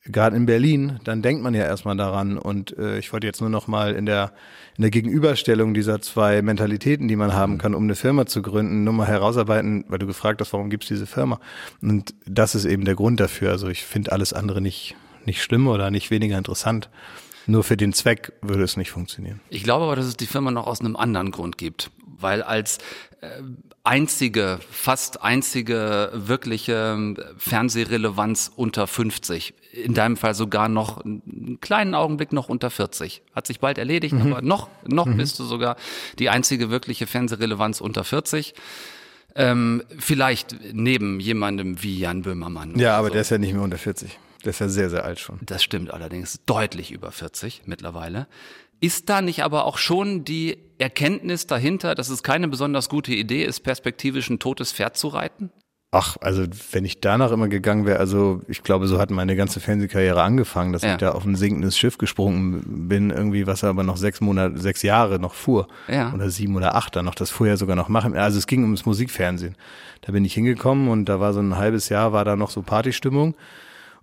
[0.06, 2.38] gerade in Berlin, dann denkt man ja erstmal daran.
[2.38, 4.34] Und äh, ich wollte jetzt nur noch mal in der
[4.78, 8.84] in der Gegenüberstellung dieser zwei Mentalitäten, die man haben kann, um eine Firma zu gründen,
[8.84, 11.40] nur mal herausarbeiten, weil du gefragt hast, warum gibt's diese Firma?
[11.82, 13.52] Und das ist eben der Grund dafür.
[13.52, 16.90] Also ich finde alles andere nicht nicht schlimm oder nicht weniger interessant.
[17.48, 19.40] Nur für den Zweck würde es nicht funktionieren.
[19.50, 21.90] Ich glaube aber, dass es die Firma noch aus einem anderen Grund gibt.
[22.20, 22.78] Weil als
[23.22, 23.42] äh,
[23.84, 32.34] einzige, fast einzige wirkliche Fernsehrelevanz unter 50, in deinem Fall sogar noch einen kleinen Augenblick
[32.34, 33.22] noch unter 40.
[33.34, 34.34] Hat sich bald erledigt, Mhm.
[34.34, 35.76] aber noch, noch bist du sogar
[36.20, 38.54] die einzige wirkliche Fernsehrelevanz unter 40.
[39.34, 42.78] Ähm, vielleicht neben jemandem wie Jan Böhmermann.
[42.78, 43.14] Ja, aber so.
[43.14, 44.20] der ist ja nicht mehr unter 40.
[44.44, 45.40] Der ist ja sehr, sehr alt schon.
[45.44, 48.28] Das stimmt allerdings deutlich über 40 mittlerweile.
[48.82, 53.46] Ist da nicht aber auch schon die Erkenntnis dahinter, dass es keine besonders gute Idee
[53.46, 55.52] ist, perspektivisch ein totes Pferd zu reiten?
[55.94, 59.60] Ach, also wenn ich danach immer gegangen wäre, also ich glaube, so hat meine ganze
[59.60, 60.94] Fernsehkarriere angefangen, dass Ja.
[60.94, 64.84] ich da auf ein sinkendes Schiff gesprungen bin, irgendwie, was aber noch sechs Monate, sechs
[64.84, 65.68] Jahre noch fuhr.
[65.90, 66.14] Ja.
[66.14, 68.16] Oder sieben oder acht dann noch, das ja sogar noch machen.
[68.16, 69.56] Also es ging ums Musikfernsehen.
[70.00, 72.62] Da bin ich hingekommen und da war so ein halbes Jahr, war da noch so
[72.62, 73.36] Partystimmung.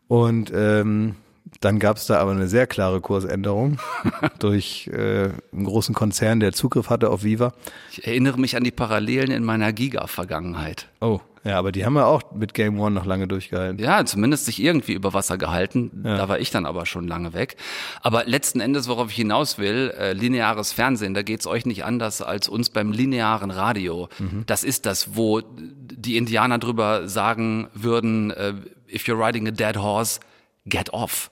[0.08, 1.14] Und ähm,
[1.60, 3.78] dann gab es da aber eine sehr klare Kursänderung
[4.38, 7.52] durch äh, einen großen Konzern, der Zugriff hatte auf Viva.
[7.92, 10.88] Ich erinnere mich an die Parallelen in meiner Giga-Vergangenheit.
[11.00, 11.20] Oh.
[11.44, 13.78] Ja, aber die haben ja auch mit Game One noch lange durchgehalten.
[13.78, 16.02] Ja, zumindest sich irgendwie über Wasser gehalten.
[16.02, 17.56] Da war ich dann aber schon lange weg.
[18.02, 22.20] Aber letzten Endes, worauf ich hinaus will, äh, lineares Fernsehen, da geht's euch nicht anders
[22.20, 24.08] als uns beim linearen Radio.
[24.46, 28.54] Das ist das, wo die Indianer drüber sagen würden, äh,
[28.92, 30.20] if you're riding a dead horse,
[30.68, 31.30] get off.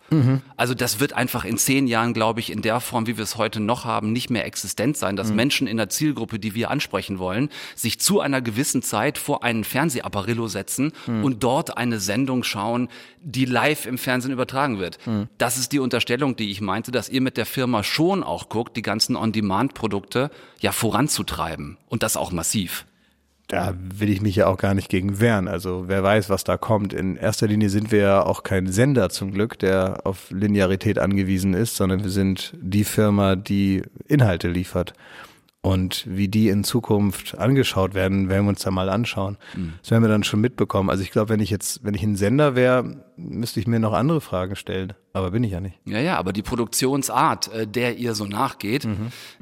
[0.56, 3.36] Also das wird einfach in zehn Jahren, glaube ich, in der Form, wie wir es
[3.36, 7.18] heute noch haben, nicht mehr existent sein, dass Menschen in der Zielgruppe, die wir ansprechen
[7.18, 12.88] wollen, sich zu einer gewissen Zeit vor einen Fernsehapparillo setzen und dort eine Sendung schauen,
[13.20, 14.98] die live im Fernsehen übertragen wird.
[15.38, 18.76] Das ist die Unterstellung, die ich meinte, dass ihr mit der Firma schon auch guckt,
[18.76, 22.86] die ganzen On-Demand-Produkte ja voranzutreiben und das auch massiv.
[23.48, 25.46] Da will ich mich ja auch gar nicht gegen wehren.
[25.46, 26.92] Also wer weiß, was da kommt.
[26.92, 31.54] In erster Linie sind wir ja auch kein Sender zum Glück, der auf Linearität angewiesen
[31.54, 34.94] ist, sondern wir sind die Firma, die Inhalte liefert.
[35.62, 39.36] Und wie die in Zukunft angeschaut werden, werden wir uns da mal anschauen.
[39.82, 40.90] Das werden wir dann schon mitbekommen.
[40.90, 43.92] Also ich glaube, wenn ich jetzt, wenn ich ein Sender wäre, müsste ich mir noch
[43.92, 44.92] andere Fragen stellen.
[45.12, 45.76] Aber bin ich ja nicht.
[45.84, 48.86] Ja, ja, aber die Produktionsart, äh, der ihr so nachgeht,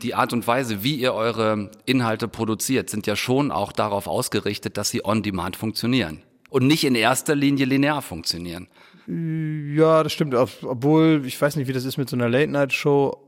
[0.03, 4.79] die Art und Weise, wie ihr eure Inhalte produziert, sind ja schon auch darauf ausgerichtet,
[4.79, 6.23] dass sie on demand funktionieren.
[6.49, 8.69] Und nicht in erster Linie linear funktionieren.
[9.07, 10.35] Ja, das stimmt.
[10.35, 13.19] Ob- Obwohl, ich weiß nicht, wie das ist mit so einer Late-Night-Show.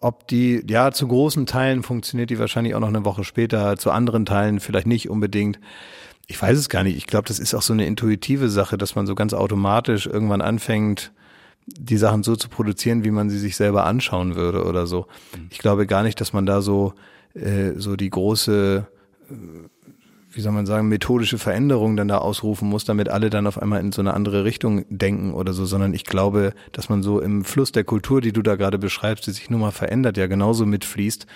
[0.00, 3.90] Ob die, ja, zu großen Teilen funktioniert die wahrscheinlich auch noch eine Woche später, zu
[3.90, 5.58] anderen Teilen vielleicht nicht unbedingt.
[6.26, 6.96] Ich weiß es gar nicht.
[6.96, 10.40] Ich glaube, das ist auch so eine intuitive Sache, dass man so ganz automatisch irgendwann
[10.40, 11.12] anfängt,
[11.66, 15.06] die Sachen so zu produzieren, wie man sie sich selber anschauen würde oder so.
[15.50, 16.94] Ich glaube gar nicht, dass man da so,
[17.34, 18.86] äh, so die große
[20.30, 23.80] wie soll man sagen, methodische Veränderung dann da ausrufen muss, damit alle dann auf einmal
[23.80, 27.44] in so eine andere Richtung denken oder so, sondern ich glaube, dass man so im
[27.44, 30.66] Fluss der Kultur, die du da gerade beschreibst, die sich nur mal verändert, ja genauso
[30.66, 31.26] mitfließt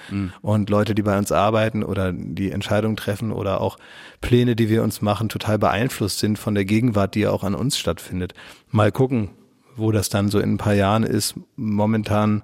[0.43, 3.79] und Leute, die bei uns arbeiten oder die Entscheidung treffen oder auch
[4.21, 7.55] Pläne, die wir uns machen, total beeinflusst sind von der Gegenwart, die ja auch an
[7.55, 8.35] uns stattfindet.
[8.71, 9.31] Mal gucken,
[9.75, 11.35] wo das dann so in ein paar Jahren ist.
[11.57, 12.43] Momentan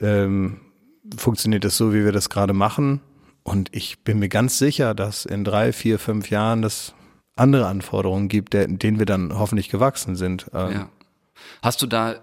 [0.00, 0.60] ähm,
[1.16, 3.00] funktioniert es so, wie wir das gerade machen.
[3.44, 6.94] Und ich bin mir ganz sicher, dass in drei, vier, fünf Jahren das
[7.34, 10.46] andere Anforderungen gibt, der, denen wir dann hoffentlich gewachsen sind.
[10.54, 10.88] Ähm, Ja.
[11.60, 12.20] Hast du da,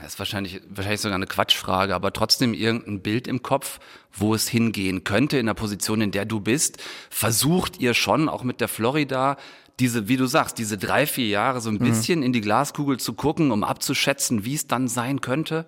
[0.00, 3.78] das ist wahrscheinlich, wahrscheinlich sogar eine Quatschfrage, aber trotzdem irgendein Bild im Kopf,
[4.12, 6.82] wo es hingehen könnte in der Position, in der du bist?
[7.08, 9.36] Versucht ihr schon, auch mit der Florida,
[9.80, 13.12] diese, wie du sagst, diese drei, vier Jahre so ein bisschen in die Glaskugel zu
[13.12, 15.66] gucken, um abzuschätzen, wie es dann sein könnte?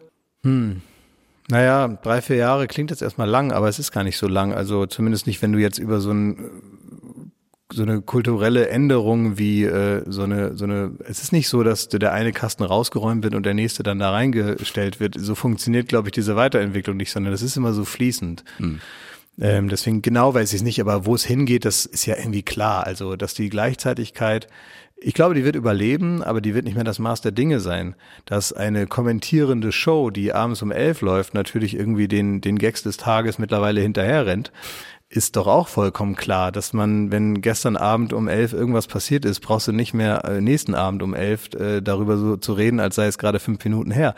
[1.48, 4.52] Naja, drei, vier Jahre klingt jetzt erstmal lang, aber es ist gar nicht so lang.
[4.52, 6.50] Also zumindest nicht, wenn du jetzt über so ein
[7.72, 11.88] so eine kulturelle Änderung wie äh, so eine so eine es ist nicht so, dass
[11.88, 15.16] der eine Kasten rausgeräumt wird und der nächste dann da reingestellt wird.
[15.18, 18.44] So funktioniert, glaube ich, diese Weiterentwicklung nicht, sondern das ist immer so fließend.
[19.38, 22.42] Ähm, deswegen genau weiß ich es nicht, aber wo es hingeht, das ist ja irgendwie
[22.42, 22.86] klar.
[22.86, 24.48] Also, dass die Gleichzeitigkeit,
[24.98, 27.94] ich glaube, die wird überleben, aber die wird nicht mehr das Maß der Dinge sein.
[28.24, 32.96] Dass eine kommentierende Show, die abends um elf läuft, natürlich irgendwie den, den Gags des
[32.96, 34.52] Tages mittlerweile hinterher rennt,
[35.08, 39.40] ist doch auch vollkommen klar, dass man, wenn gestern Abend um elf irgendwas passiert ist,
[39.40, 42.96] brauchst du nicht mehr äh, nächsten Abend um elf äh, darüber so zu reden, als
[42.96, 44.14] sei es gerade fünf Minuten her.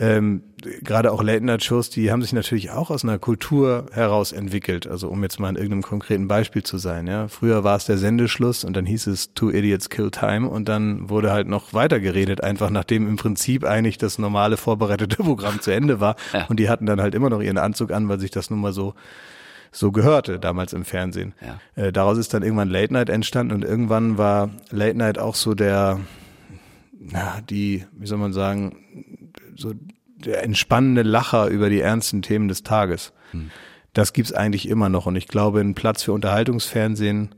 [0.00, 0.42] Ähm,
[0.82, 4.86] gerade auch Late-Night-Shows, die haben sich natürlich auch aus einer Kultur heraus entwickelt.
[4.86, 7.06] Also um jetzt mal in irgendeinem konkreten Beispiel zu sein.
[7.06, 10.68] Ja, früher war es der Sendeschluss und dann hieß es Two Idiots Kill Time und
[10.68, 15.60] dann wurde halt noch weiter geredet, einfach nachdem im Prinzip eigentlich das normale vorbereitete Programm
[15.60, 16.16] zu Ende war.
[16.32, 16.46] Ja.
[16.46, 18.72] Und die hatten dann halt immer noch ihren Anzug an, weil sich das nun mal
[18.72, 18.94] so
[19.72, 21.32] so gehörte damals im Fernsehen.
[21.40, 21.84] Ja.
[21.84, 25.54] Äh, daraus ist dann irgendwann Late Night entstanden und irgendwann war Late Night auch so
[25.54, 26.00] der,
[26.98, 28.76] na, die, wie soll man sagen,
[29.60, 29.72] so
[30.16, 33.12] der entspannende Lacher über die ernsten Themen des Tages.
[33.92, 37.34] Das gibt's eigentlich immer noch und ich glaube, ein Platz für Unterhaltungsfernsehen,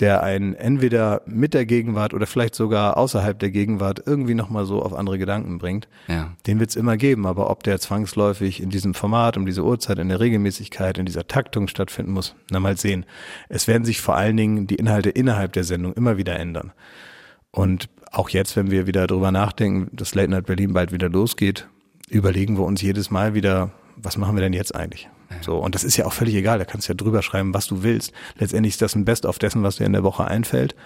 [0.00, 4.82] der einen entweder mit der Gegenwart oder vielleicht sogar außerhalb der Gegenwart irgendwie nochmal so
[4.82, 6.32] auf andere Gedanken bringt, Ja.
[6.46, 7.26] den wird's immer geben.
[7.26, 11.26] Aber ob der zwangsläufig in diesem Format, um diese Uhrzeit, in der Regelmäßigkeit, in dieser
[11.28, 13.06] Taktung stattfinden muss, na mal sehen.
[13.48, 16.72] Es werden sich vor allen Dingen die Inhalte innerhalb der Sendung immer wieder ändern.
[17.56, 21.66] Und auch jetzt, wenn wir wieder drüber nachdenken, dass Late Night Berlin bald wieder losgeht,
[22.06, 25.08] überlegen wir uns jedes Mal wieder, was machen wir denn jetzt eigentlich?
[25.40, 27.66] So, und das ist ja auch völlig egal, da kannst du ja drüber schreiben, was
[27.66, 28.12] du willst.
[28.38, 30.76] Letztendlich ist das ein Best-of dessen, was dir in der Woche einfällt.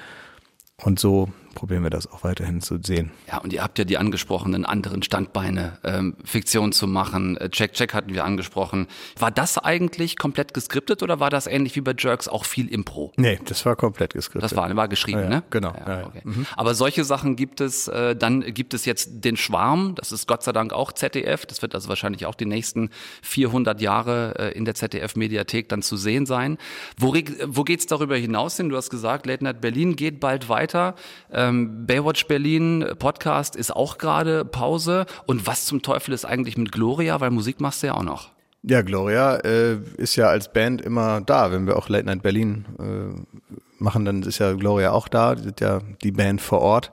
[0.76, 3.10] Und so probieren wir das auch weiterhin zu sehen.
[3.28, 7.36] Ja, und ihr habt ja die angesprochenen anderen Standbeine, ähm, Fiktion zu machen.
[7.36, 8.86] Äh, Check, Check hatten wir angesprochen.
[9.18, 13.12] War das eigentlich komplett geskriptet oder war das ähnlich wie bei Jerks auch viel Impro?
[13.16, 14.50] Nee, das war komplett geskriptet.
[14.50, 15.42] Das war, war geschrieben, Ja, ja, ne?
[15.50, 16.22] genau, Ja, okay.
[16.56, 20.42] Aber solche Sachen gibt es, äh, dann gibt es jetzt den Schwarm, das ist Gott
[20.42, 22.90] sei Dank auch ZDF, das wird also wahrscheinlich auch die nächsten
[23.22, 26.58] 400 Jahre äh, in der ZDF-Mediathek dann zu sehen sein.
[26.96, 27.14] Wo,
[27.46, 28.68] wo geht's darüber hinaus hin?
[28.68, 30.94] Du hast gesagt, Late Night Berlin geht bald weiter.
[31.40, 35.06] Ähm, Baywatch Berlin Podcast ist auch gerade Pause.
[35.26, 37.20] Und was zum Teufel ist eigentlich mit Gloria?
[37.20, 38.30] Weil Musik machst du ja auch noch.
[38.62, 41.50] Ja, Gloria äh, ist ja als Band immer da.
[41.50, 45.34] Wenn wir auch Late Night Berlin äh, machen, dann ist ja Gloria auch da.
[45.34, 46.92] Die sind ja die Band vor Ort.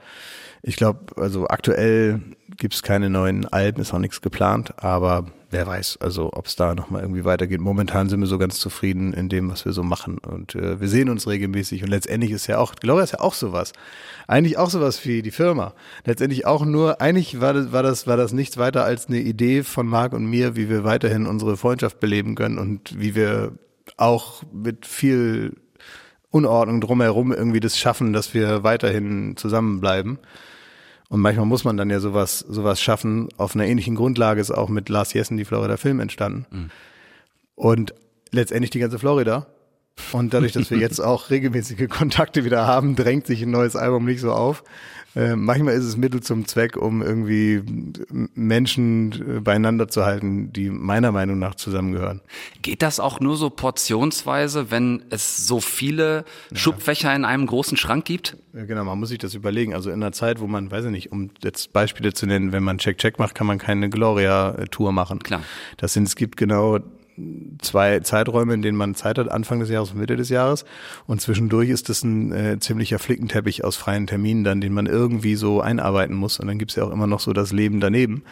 [0.68, 2.20] Ich glaube, also aktuell
[2.58, 6.76] gibt's keine neuen Alben, ist auch nichts geplant, aber wer weiß, also ob es da
[6.76, 7.62] nochmal irgendwie weitergeht.
[7.62, 10.18] Momentan sind wir so ganz zufrieden in dem, was wir so machen.
[10.18, 13.34] Und äh, wir sehen uns regelmäßig und letztendlich ist ja auch, Gloria ist ja auch
[13.34, 13.72] sowas.
[14.28, 15.74] Eigentlich auch sowas wie die Firma.
[16.04, 19.64] Letztendlich auch nur, eigentlich war das, war das, war das nichts weiter als eine Idee
[19.64, 23.54] von Marc und mir, wie wir weiterhin unsere Freundschaft beleben können und wie wir
[23.96, 25.54] auch mit viel
[26.30, 30.20] Unordnung drumherum irgendwie das schaffen, dass wir weiterhin zusammenbleiben.
[31.10, 33.30] Und manchmal muss man dann ja sowas, sowas schaffen.
[33.38, 36.46] Auf einer ähnlichen Grundlage ist auch mit Lars Jessen die Florida Film entstanden.
[37.56, 37.94] Und
[38.32, 39.48] letztendlich die ganze Florida.
[40.12, 44.06] Und dadurch, dass wir jetzt auch regelmäßige Kontakte wieder haben, drängt sich ein neues Album
[44.06, 44.64] nicht so auf.
[45.18, 47.64] Äh, manchmal ist es Mittel zum Zweck, um irgendwie
[48.36, 52.22] Menschen äh, beieinander zu halten, die meiner Meinung nach zusammengehören.
[52.62, 58.06] Geht das auch nur so portionsweise, wenn es so viele Schubfächer in einem großen Schrank
[58.06, 58.38] gibt?
[58.54, 59.74] Ja, Genau, man muss sich das überlegen.
[59.74, 62.64] Also in einer Zeit, wo man, weiß ich nicht, um jetzt Beispiele zu nennen, wenn
[62.64, 65.20] man Check-Check macht, kann man keine Gloria-Tour machen.
[65.20, 65.42] Klar.
[65.78, 66.80] Das sind, es gibt genau
[67.60, 70.66] zwei Zeiträume, in denen man Zeit hat, Anfang des Jahres und Mitte des Jahres.
[71.06, 75.36] Und zwischendurch ist das ein äh, ziemlicher Flickenteppich aus freien Terminen dann, den man irgendwie
[75.36, 76.40] so einarbeiten muss.
[76.40, 78.24] Und dann gibt's ja auch immer noch so das Leben daneben.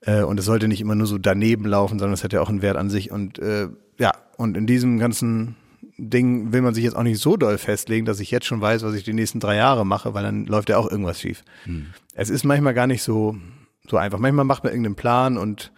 [0.00, 2.48] Äh, und es sollte nicht immer nur so daneben laufen, sondern es hat ja auch
[2.48, 3.10] einen Wert an sich.
[3.10, 5.56] Und äh, ja, und in diesem ganzen
[5.96, 8.82] Ding will man sich jetzt auch nicht so doll festlegen, dass ich jetzt schon weiß,
[8.82, 11.44] was ich die nächsten drei Jahre mache, weil dann läuft ja auch irgendwas schief.
[12.14, 13.36] Es ist manchmal gar nicht so,
[13.88, 14.18] so einfach.
[14.18, 15.72] Manchmal macht man irgendeinen Plan und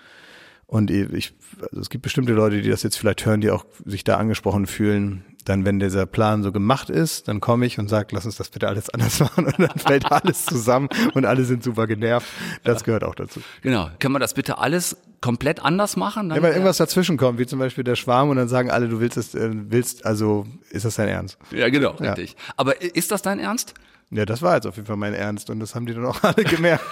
[0.66, 4.04] und ich, also es gibt bestimmte Leute, die das jetzt vielleicht hören, die auch sich
[4.04, 5.24] da angesprochen fühlen.
[5.44, 8.48] dann, wenn dieser Plan so gemacht ist, dann komme ich und sage, lass uns das
[8.48, 12.26] bitte alles anders machen und dann fällt alles zusammen und alle sind super genervt.
[12.62, 13.40] Das gehört auch dazu.
[13.60, 13.90] Genau.
[13.98, 16.30] Können wir das bitte alles komplett anders machen?
[16.30, 18.88] Dann, ja, weil irgendwas dazwischen kommt, wie zum Beispiel der Schwarm und dann sagen alle,
[18.88, 21.36] du willst es, äh, willst, also ist das dein Ernst?
[21.50, 22.32] Ja, genau, richtig.
[22.32, 22.54] Ja.
[22.56, 23.74] Aber ist das dein Ernst?
[24.10, 26.22] Ja, das war jetzt auf jeden Fall mein Ernst und das haben die dann auch
[26.22, 26.84] alle gemerkt.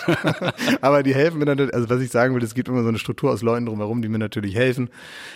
[0.81, 2.98] Aber die helfen mir dann, also was ich sagen will, es gibt immer so eine
[2.98, 4.90] Struktur aus Leuten drumherum, die mir natürlich helfen,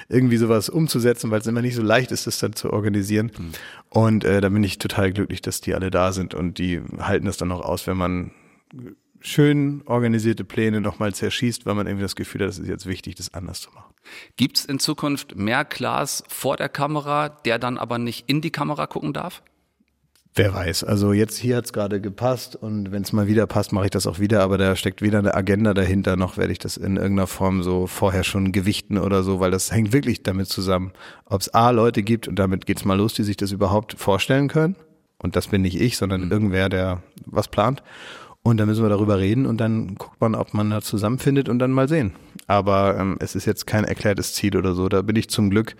[0.09, 3.31] irgendwie sowas umzusetzen, weil es immer nicht so leicht ist, das dann zu organisieren.
[3.37, 3.53] Mhm.
[3.91, 7.27] Und äh, da bin ich total glücklich, dass die alle da sind und die halten
[7.27, 8.33] das dann auch aus, wenn man
[9.21, 13.17] schön organisierte Pläne nochmal zerschießt, weil man irgendwie das Gefühl hat, es ist jetzt wichtig,
[13.17, 13.93] das anders zu machen.
[14.37, 18.51] Gibt es in Zukunft mehr Klaas vor der Kamera, der dann aber nicht in die
[18.51, 19.43] Kamera gucken darf?
[20.38, 20.85] Wer weiß.
[20.85, 24.07] Also jetzt hier hat's gerade gepasst und wenn es mal wieder passt, mache ich das
[24.07, 27.27] auch wieder, aber da steckt weder eine Agenda dahinter, noch werde ich das in irgendeiner
[27.27, 30.92] Form so vorher schon gewichten oder so, weil das hängt wirklich damit zusammen,
[31.25, 34.49] ob es A Leute gibt und damit geht's mal los, die sich das überhaupt vorstellen
[34.49, 34.77] können.
[35.16, 36.31] Und das bin nicht ich, sondern mhm.
[36.31, 37.83] irgendwer, der was plant.
[38.42, 41.59] Und dann müssen wir darüber reden und dann guckt man, ob man da zusammenfindet und
[41.59, 42.12] dann mal sehen.
[42.46, 44.88] Aber ähm, es ist jetzt kein erklärtes Ziel oder so.
[44.88, 45.77] Da bin ich zum Glück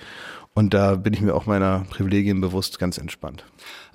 [0.55, 3.45] und da bin ich mir auch meiner Privilegien bewusst ganz entspannt.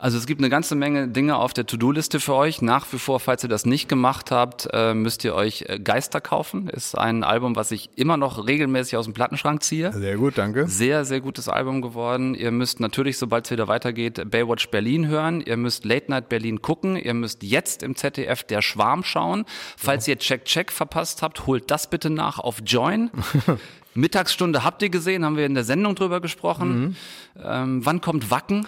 [0.01, 2.63] Also es gibt eine ganze Menge Dinge auf der To-Do-Liste für euch.
[2.63, 6.21] Nach wie vor, falls ihr das nicht gemacht habt, äh, müsst ihr euch äh, Geister
[6.21, 6.67] kaufen.
[6.69, 9.93] Ist ein Album, was ich immer noch regelmäßig aus dem Plattenschrank ziehe.
[9.93, 10.67] Sehr gut, danke.
[10.67, 12.33] Sehr, sehr gutes Album geworden.
[12.33, 15.41] Ihr müsst natürlich, sobald es wieder weitergeht, Baywatch Berlin hören.
[15.41, 16.95] Ihr müsst Late Night Berlin gucken.
[16.95, 19.45] Ihr müsst jetzt im ZDF Der Schwarm schauen.
[19.77, 20.13] Falls ja.
[20.13, 23.09] ihr Check Check verpasst habt, holt das bitte nach auf Join.
[23.93, 26.81] Mittagsstunde habt ihr gesehen, haben wir in der Sendung drüber gesprochen.
[26.81, 26.95] Mhm.
[27.41, 28.67] Ähm, wann kommt Wacken?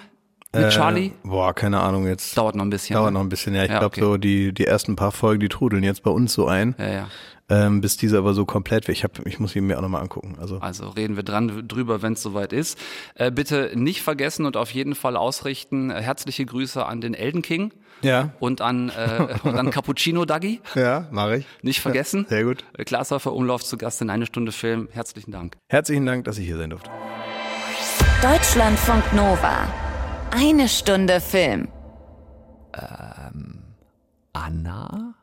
[0.53, 1.11] Mit äh, Charlie?
[1.23, 2.37] Boah, keine Ahnung jetzt.
[2.37, 2.93] Dauert noch ein bisschen.
[2.93, 3.19] Dauert ne?
[3.19, 3.63] noch ein bisschen, ja.
[3.63, 4.01] Ich ja, glaube okay.
[4.01, 6.75] so, die, die ersten paar Folgen, die trudeln jetzt bei uns so ein.
[6.77, 7.07] Ja, ja.
[7.49, 10.37] Ähm, bis diese aber so komplett, ich hab, ich muss ihn mir auch nochmal angucken.
[10.39, 10.59] Also.
[10.59, 12.79] also reden wir dran drüber, wenn es soweit ist.
[13.15, 15.89] Äh, bitte nicht vergessen und auf jeden Fall ausrichten.
[15.89, 17.73] Äh, herzliche Grüße an den Elden King.
[18.03, 18.31] Ja.
[18.39, 20.61] Und an, äh, und an Cappuccino Dagi.
[20.75, 21.45] Ja, mache ich.
[21.61, 22.23] Nicht vergessen.
[22.23, 22.65] Ja, sehr gut.
[22.77, 24.89] Glashäufer Umlauf zu Gast in eine Stunde Film.
[24.91, 25.55] Herzlichen Dank.
[25.67, 26.89] Herzlichen Dank, dass ich hier sein durfte.
[28.21, 29.67] Deutschlandfunk Nova.
[30.31, 31.67] Eine Stunde Film.
[32.73, 33.63] Ähm,
[34.33, 35.13] Anna?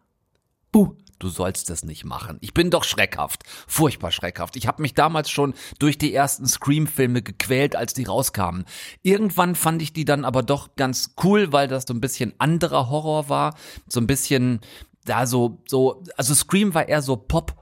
[0.70, 2.38] Buh, du sollst das nicht machen.
[2.40, 3.44] Ich bin doch schreckhaft.
[3.68, 4.56] Furchtbar schreckhaft.
[4.56, 8.64] Ich habe mich damals schon durch die ersten Scream-Filme gequält, als die rauskamen.
[9.02, 12.90] Irgendwann fand ich die dann aber doch ganz cool, weil das so ein bisschen anderer
[12.90, 13.54] Horror war.
[13.86, 14.60] So ein bisschen,
[15.04, 17.16] da so, so, also Scream war eher so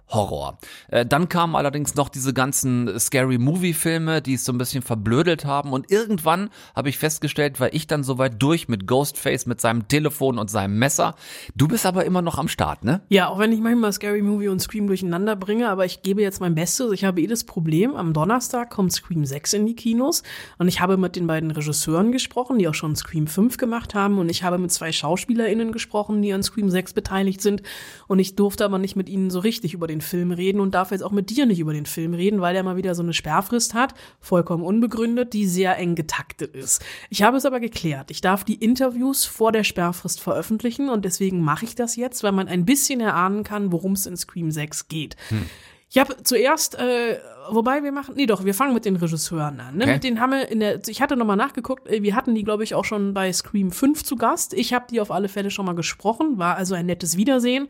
[0.09, 0.59] Pop-Horror.
[0.89, 5.45] Äh, dann kamen allerdings noch diese ganzen Scary Movie-Filme, die es so ein bisschen verblödelt
[5.45, 5.73] haben.
[5.73, 10.39] Und irgendwann habe ich festgestellt, war ich dann soweit durch mit Ghostface, mit seinem Telefon
[10.39, 11.15] und seinem Messer.
[11.55, 13.03] Du bist aber immer noch am Start, ne?
[13.09, 16.41] Ja, auch wenn ich manchmal Scary Movie und Scream durcheinander bringe, aber ich gebe jetzt
[16.41, 16.93] mein Bestes.
[16.93, 20.23] Ich habe eh das Problem, am Donnerstag kommt Scream 6 in die Kinos
[20.59, 24.19] und ich habe mit den beiden Regisseuren gesprochen, die auch schon Scream 5 gemacht haben
[24.19, 27.63] und ich habe mit zwei SchauspielerInnen gesprochen, die an Scream 6 beteiligt beteiligt sind.
[28.07, 30.91] Und ich durfte aber nicht mit ihnen so richtig über den Film reden und darf
[30.91, 33.13] jetzt auch mit dir nicht über den Film reden, weil er mal wieder so eine
[33.13, 36.85] Sperrfrist hat, vollkommen unbegründet, die sehr eng getaktet ist.
[37.11, 38.11] Ich habe es aber geklärt.
[38.11, 42.33] Ich darf die Interviews vor der Sperrfrist veröffentlichen und deswegen mache ich das jetzt, weil
[42.33, 45.17] man ein bisschen erahnen kann, worum es in Scream 6 geht.
[45.29, 45.47] Hm.
[45.91, 47.19] Ich habe zuerst, äh,
[47.51, 49.77] wobei wir machen, nee doch, wir fangen mit den Regisseuren an.
[49.77, 49.85] Ne?
[49.85, 49.93] Okay.
[49.95, 52.63] Mit denen haben wir in der, ich hatte nochmal nachgeguckt, äh, wir hatten die, glaube
[52.63, 54.53] ich, auch schon bei Scream 5 zu Gast.
[54.53, 57.69] Ich habe die auf alle Fälle schon mal gesprochen, war also ein nettes Wiedersehen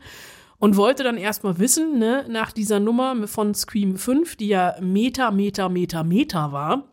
[0.59, 5.31] und wollte dann erstmal wissen, ne, nach dieser Nummer von Scream 5, die ja Meta,
[5.31, 6.83] Meta, Meta, Meta war,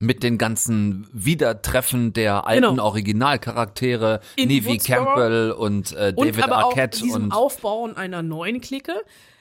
[0.00, 2.84] mit den ganzen Wiedertreffen der alten genau.
[2.84, 8.22] Originalcharaktere, In Neve Campbell und äh, David und aber Arquette auch diesem und Aufbauen einer
[8.22, 8.94] neuen Clique.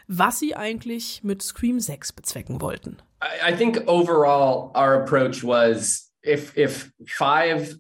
[0.08, 2.98] was sie eigentlich mit Scream 6 bezwecken wollten.
[3.22, 7.78] I, I think overall our approach was if if five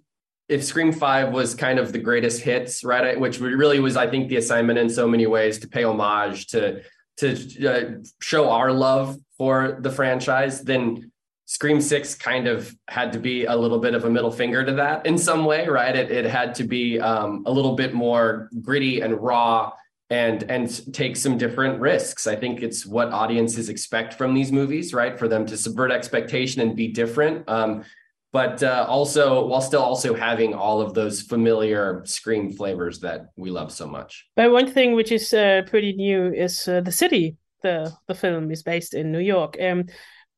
[0.49, 3.19] if Scream 5 was kind of the greatest hits, right?
[3.19, 6.81] Which really was, I think, the assignment in so many ways to pay homage to
[7.17, 11.12] to uh, show our love for the franchise, then
[11.45, 14.73] Scream 6 kind of had to be a little bit of a middle finger to
[14.73, 15.95] that in some way, right?
[15.95, 19.71] It, it had to be um, a little bit more gritty and raw
[20.10, 22.27] and and take some different risks.
[22.27, 25.17] I think it's what audiences expect from these movies, right?
[25.17, 27.47] For them to subvert expectation and be different.
[27.49, 27.83] Um,
[28.31, 33.49] but uh, also while still also having all of those familiar scream flavors that we
[33.49, 34.27] love so much.
[34.35, 37.37] But one thing which is uh, pretty new is uh, the city.
[37.63, 39.57] The the film is based in New York.
[39.59, 39.85] Um,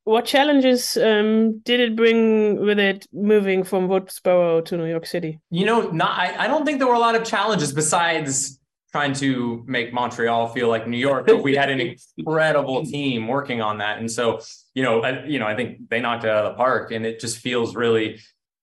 [0.05, 5.39] what challenges um, did it bring with it moving from Woodsboro to New York City?
[5.51, 8.59] You know, not I, I don't think there were a lot of challenges besides
[8.91, 13.61] trying to make Montreal feel like New York, but we had an incredible team working
[13.61, 13.99] on that.
[13.99, 14.39] And so,
[14.79, 17.05] you know, I, you know, I think they knocked it out of the park and
[17.05, 18.19] it just feels really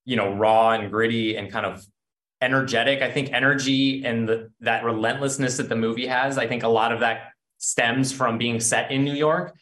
[0.07, 1.84] you know, raw and gritty and kind of
[2.40, 3.03] energetic.
[3.03, 6.93] I think energy and the, that relentlessness that the movie has, I think a lot
[6.93, 9.55] of that stems from being set in New York.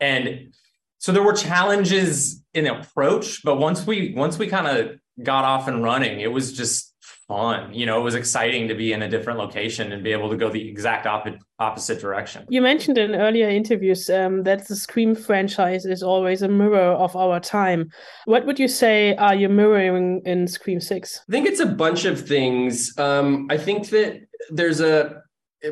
[0.00, 0.52] And
[0.98, 5.68] so there were challenges in approach, but once we once we kind of got off
[5.68, 6.92] and running, it was just
[7.28, 7.72] fun.
[7.72, 10.36] You know, it was exciting to be in a different location and be able to
[10.36, 11.26] go the exact op-
[11.58, 12.46] opposite direction.
[12.48, 17.16] You mentioned in earlier interviews um, that the Scream franchise is always a mirror of
[17.16, 17.90] our time.
[18.26, 21.20] What would you say are you mirroring in Scream 6?
[21.28, 22.96] I think it's a bunch of things.
[22.98, 24.20] Um, I think that
[24.50, 25.22] there's a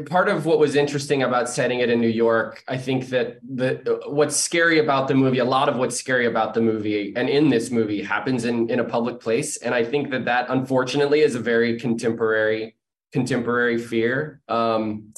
[0.07, 4.01] part of what was interesting about setting it in New York, I think that the
[4.07, 7.49] what's scary about the movie, a lot of what's scary about the movie and in
[7.49, 11.35] this movie happens in in a public place, and I think that that unfortunately is
[11.35, 12.77] a very contemporary
[13.13, 14.41] contemporary fear.
[14.49, 15.15] Um,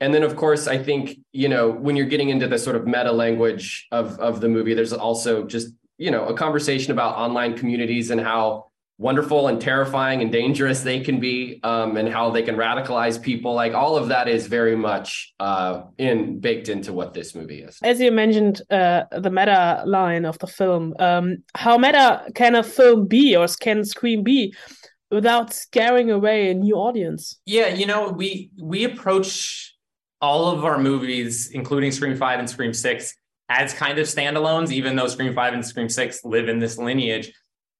[0.00, 2.86] and then of course i think you know when you're getting into the sort of
[2.86, 7.56] meta language of of the movie there's also just you know a conversation about online
[7.56, 8.66] communities and how
[8.98, 13.52] wonderful and terrifying and dangerous they can be um, and how they can radicalize people.
[13.52, 17.78] Like all of that is very much uh, in baked into what this movie is.
[17.82, 22.62] As you mentioned uh, the meta line of the film um, how meta can a
[22.62, 24.54] film be or can scream be
[25.10, 27.38] without scaring away a new audience?
[27.44, 29.74] Yeah you know we we approach
[30.22, 33.14] all of our movies including scream 5 and scream 6
[33.50, 37.32] as kind of standalones even though scream 5 and scream 6 live in this lineage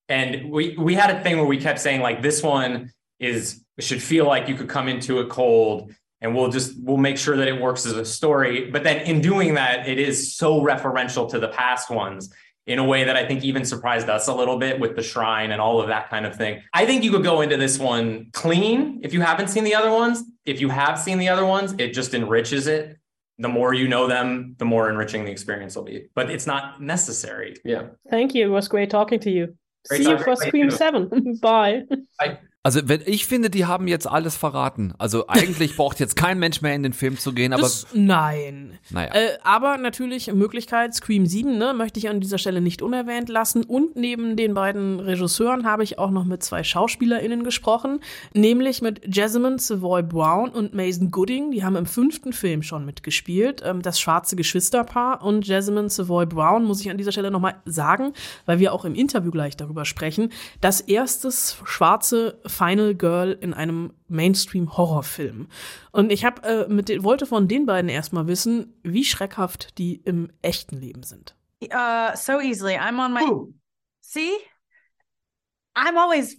[0.08, 4.02] and we we had a thing where we kept saying like this one is should
[4.02, 7.48] feel like you could come into it cold and we'll just we'll make sure that
[7.48, 11.38] it works as a story but then in doing that it is so referential to
[11.38, 12.32] the past ones
[12.66, 15.52] in a way that I think even surprised us a little bit with the shrine
[15.52, 16.62] and all of that kind of thing.
[16.72, 19.92] I think you could go into this one clean if you haven't seen the other
[19.92, 20.24] ones.
[20.44, 22.98] If you have seen the other ones, it just enriches it.
[23.38, 26.08] The more you know them, the more enriching the experience will be.
[26.14, 27.56] But it's not necessary.
[27.64, 27.88] Yeah.
[28.10, 28.46] Thank you.
[28.46, 29.54] It was great talking to you.
[29.88, 30.70] Great See you for Scream you.
[30.70, 31.36] 7.
[31.42, 31.82] Bye.
[32.18, 32.38] Bye.
[32.66, 34.92] Also, wenn ich finde, die haben jetzt alles verraten.
[34.98, 38.76] Also eigentlich braucht jetzt kein Mensch mehr in den Film zu gehen, aber Das, nein.
[38.90, 39.14] naja.
[39.14, 43.62] Äh, aber natürlich Möglichkeit, Scream 7, ne, möchte ich an dieser Stelle nicht unerwähnt lassen.
[43.62, 48.00] Und neben den beiden Regisseuren habe ich auch noch mit zwei SchauspielerInnen gesprochen,
[48.34, 51.52] nämlich mit Jessamine Savoy Brown und Mason Gooding.
[51.52, 55.22] Die haben im fünften Film schon mitgespielt, ähm, das schwarze Geschwisterpaar.
[55.22, 58.12] Und Jessamine Savoy Brown, muss ich an dieser Stelle nochmal sagen,
[58.44, 63.92] weil wir auch im Interview gleich darüber sprechen, das erstes schwarze Final Girl in einem
[64.08, 65.48] Mainstream-Horrorfilm.
[65.92, 69.96] Und ich hab, äh, mit den, wollte von den beiden erstmal wissen, wie schreckhaft die
[70.04, 71.34] im echten Leben sind.
[71.62, 72.76] Uh, so easily.
[72.76, 73.20] I'm on my.
[74.00, 74.30] See,
[75.74, 76.36] I'm always.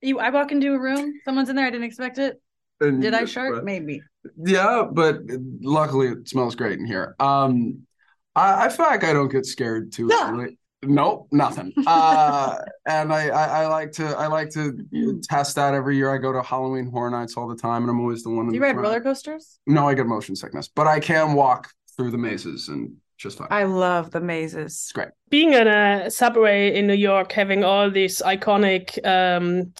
[0.00, 2.40] You, I walk into a room, someone's in there, I didn't expect it.
[2.80, 3.54] And- Did I shark?
[3.54, 4.02] but- Maybe.
[4.42, 5.20] Yeah, but
[5.60, 7.14] luckily it smells great in here.
[7.20, 7.86] Um,
[8.34, 10.58] I, I feel like I don't get scared too easily.
[10.86, 11.72] Nope, nothing.
[11.86, 12.56] Uh,
[12.86, 14.86] and I, I, I like to, I like to
[15.22, 16.14] test that every year.
[16.14, 18.48] I go to Halloween Horror Nights all the time, and I'm always the one.
[18.48, 18.86] Do you the ride front.
[18.86, 19.58] roller coasters?
[19.66, 23.48] No, I get motion sickness, but I can walk through the mazes and just fine.
[23.50, 24.72] I love the mazes.
[24.72, 25.08] It's great.
[25.30, 29.72] Being in a subway in New York, having all these iconic um,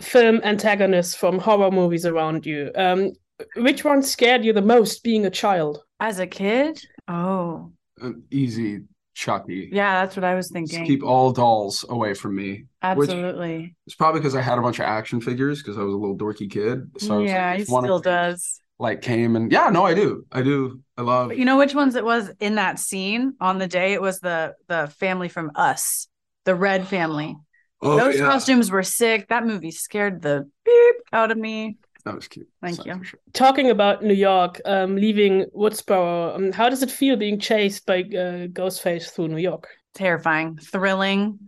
[0.00, 3.12] film antagonists from horror movies around you, um,
[3.56, 5.78] which one scared you the most being a child?
[6.00, 6.80] As a kid?
[7.08, 7.72] Oh,
[8.02, 8.80] Uh, easy,
[9.18, 9.68] Chucky.
[9.72, 10.86] yeah, that's what I was Just thinking.
[10.86, 12.66] keep all dolls away from me.
[12.82, 13.74] Absolutely.
[13.84, 16.16] it's probably because I had a bunch of action figures because I was a little
[16.16, 16.88] dorky kid.
[16.98, 18.60] So I was like, yeah, he if one of still does.
[18.78, 21.28] Like came and yeah, no, I do, I do, I love.
[21.30, 23.92] But you know which ones it was in that scene on the day?
[23.92, 26.06] It was the the family from Us,
[26.44, 27.36] the Red family.
[27.82, 28.26] Oh, Those yeah.
[28.26, 29.26] costumes were sick.
[29.30, 31.78] That movie scared the beep out of me.
[32.04, 32.48] That was cute.
[32.62, 33.00] Thank you.
[33.32, 38.00] Talking about New York, um, leaving Woodsboro, um, how does it feel being chased by
[38.00, 39.68] uh, Ghostface through New York?
[39.94, 41.38] Terrifying, thrilling,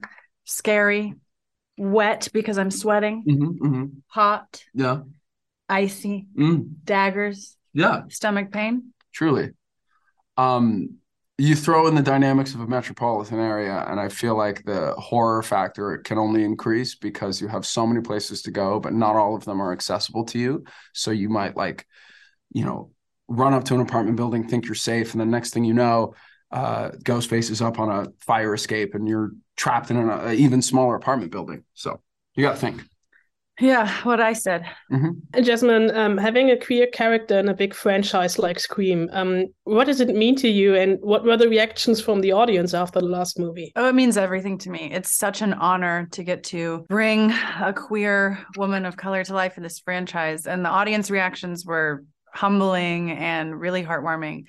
[0.45, 1.15] scary,
[1.77, 5.03] wet because I'm sweating, hmm hmm hot, Yeah.
[5.69, 6.75] icy, Mm.
[6.85, 8.03] daggers, Yeah.
[8.09, 8.93] stomach pain.
[9.13, 9.51] Truly.
[10.37, 10.99] Um,
[11.41, 15.43] you throw in the dynamics of a metropolitan area, and I feel like the horror
[15.43, 19.35] factor can only increase because you have so many places to go, but not all
[19.35, 20.65] of them are accessible to you.
[20.93, 21.87] So you might like,
[22.53, 22.91] you know,
[23.27, 26.15] run up to an apartment building, think you're safe, and the next thing you know,
[26.51, 30.61] uh, Ghostface is up on a fire escape, and you're trapped in an uh, even
[30.61, 31.65] smaller apartment building.
[31.73, 32.03] So
[32.35, 32.83] you got to think.
[33.61, 34.65] Yeah, what I said.
[35.35, 39.85] And Jasmine, um, having a queer character in a big franchise like Scream, um, what
[39.85, 43.07] does it mean to you, and what were the reactions from the audience after the
[43.07, 43.73] last movie?
[43.77, 44.91] Oh, it means everything to me.
[44.91, 49.59] It's such an honor to get to bring a queer woman of color to life
[49.59, 50.47] in this franchise.
[50.47, 54.45] And the audience reactions were humbling and really heartwarming.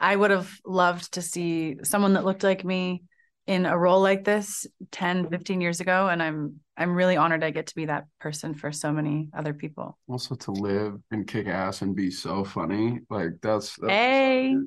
[0.00, 3.02] I would have loved to see someone that looked like me
[3.46, 6.08] in a role like this 10, 15 years ago.
[6.08, 9.54] And I'm I'm really honored I get to be that person for so many other
[9.54, 9.98] people.
[10.08, 13.00] Also to live and kick ass and be so funny.
[13.10, 14.56] Like that's, that's Hey.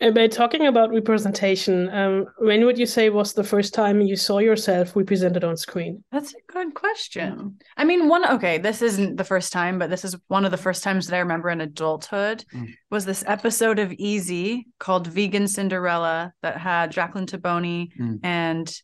[0.00, 4.14] And by talking about representation, um, when would you say was the first time you
[4.16, 6.04] saw yourself represented on screen?
[6.12, 7.56] That's a good question.
[7.76, 10.58] I mean, one okay, this isn't the first time, but this is one of the
[10.58, 12.74] first times that I remember in adulthood Mm.
[12.90, 18.20] was this episode of Easy called Vegan Cinderella that had Jacqueline Taboni Mm.
[18.22, 18.82] and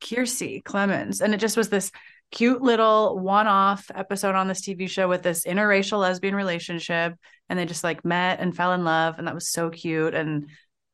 [0.00, 1.20] Kiersey Clemens.
[1.20, 1.90] And it just was this
[2.30, 7.14] cute little one-off episode on this TV show with this interracial lesbian relationship.
[7.48, 9.18] And they just like met and fell in love.
[9.18, 10.14] And that was so cute.
[10.14, 10.48] And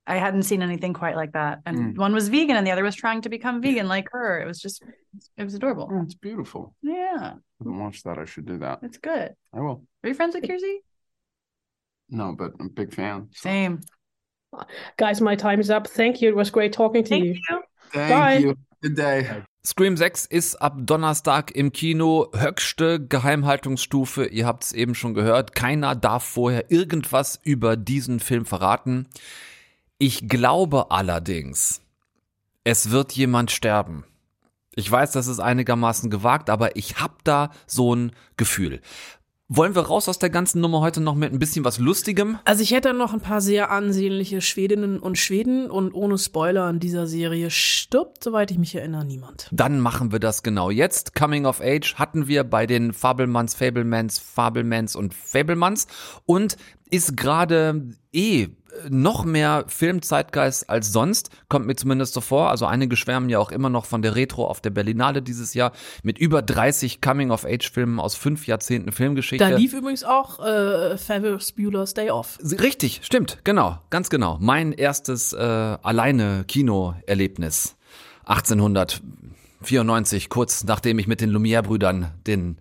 [0.07, 1.61] I hadn't seen anything quite like that.
[1.66, 1.99] And Mm.
[1.99, 4.41] one was vegan and the other was trying to become vegan like her.
[4.41, 4.83] It was just
[5.37, 5.89] it was adorable.
[5.93, 6.74] Oh, it's beautiful.
[6.83, 8.18] Yeah, I haven't watched that.
[8.18, 8.81] I should do that.
[8.83, 9.35] it's good.
[9.55, 9.85] I will.
[10.03, 10.78] Are you friends with Kiersey?
[12.09, 13.28] No, but I'm a big fan.
[13.35, 13.81] Same.
[14.97, 15.87] Guys, my time is up.
[15.87, 16.28] Thank you.
[16.28, 17.37] It was great talking to you.
[17.93, 18.37] Thank Bye.
[18.39, 18.57] you.
[18.83, 19.26] Good day.
[19.62, 22.31] Scream 6 ist ab Donnerstag im Kino.
[22.35, 24.24] Höchste Geheimhaltungsstufe.
[24.24, 25.55] Ihr habt es eben schon gehört.
[25.55, 29.07] Keiner darf vorher irgendwas über diesen Film verraten.
[29.99, 31.83] Ich glaube allerdings,
[32.64, 34.05] es wird jemand sterben.
[34.74, 38.81] Ich weiß, das ist einigermaßen gewagt, aber ich hab da so ein Gefühl.
[39.53, 42.38] Wollen wir raus aus der ganzen Nummer heute noch mit ein bisschen was Lustigem?
[42.44, 46.78] Also ich hätte noch ein paar sehr ansehnliche Schwedinnen und Schweden und ohne Spoiler an
[46.78, 49.48] dieser Serie stirbt, soweit ich mich erinnere, niemand.
[49.51, 51.16] Dann machen wir das genau jetzt.
[51.16, 55.88] Coming of Age hatten wir bei den Fabelmanns, Fablemans, Fabelmans und Fabelmanns
[56.26, 56.57] und
[56.88, 58.51] ist gerade eh
[58.88, 62.50] noch mehr Filmzeitgeist als sonst, kommt mir zumindest so vor.
[62.50, 65.72] Also einige schwärmen ja auch immer noch von der Retro auf der Berlinale dieses Jahr
[66.02, 69.48] mit über 30 Coming-of-Age-Filmen aus fünf Jahrzehnten Filmgeschichte.
[69.48, 72.38] Da lief übrigens auch äh, Ferris Bueller's Day Off.
[72.42, 74.38] Richtig, stimmt, genau, ganz genau.
[74.40, 77.76] Mein erstes äh, alleine Kinoerlebnis
[78.24, 82.58] 1894, kurz nachdem ich mit den Lumière-Brüdern den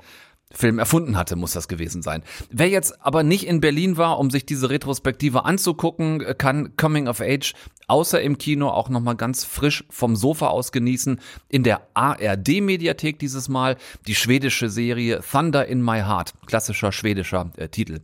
[0.51, 2.23] Film erfunden hatte, muss das gewesen sein.
[2.49, 7.21] Wer jetzt aber nicht in Berlin war, um sich diese Retrospektive anzugucken, kann Coming of
[7.21, 7.53] Age
[7.89, 11.19] außer im Kino auch nochmal ganz frisch vom Sofa aus genießen.
[11.49, 13.77] In der ARD-Mediathek dieses Mal
[14.07, 16.33] die schwedische Serie Thunder in My Heart.
[16.45, 17.99] Klassischer schwedischer äh, Titel.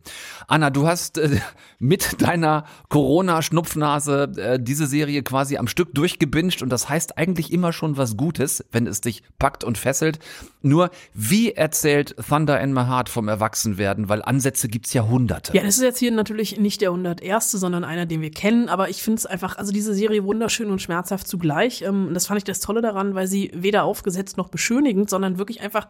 [0.47, 1.39] Anna, du hast äh,
[1.79, 7.73] mit deiner Corona-Schnupfnase äh, diese Serie quasi am Stück durchgebinged und das heißt eigentlich immer
[7.73, 10.19] schon was Gutes, wenn es dich packt und fesselt.
[10.61, 14.09] Nur, wie erzählt Thunder in My Heart vom Erwachsenwerden?
[14.09, 15.55] Weil Ansätze gibt's ja hunderte.
[15.55, 18.89] Ja, das ist jetzt hier natürlich nicht der 101., sondern einer, den wir kennen, aber
[18.89, 21.82] ich finde es einfach, also diese Serie wunderschön und schmerzhaft zugleich.
[21.82, 25.61] Ähm, das fand ich das Tolle daran, weil sie weder aufgesetzt noch beschönigend, sondern wirklich
[25.61, 25.88] einfach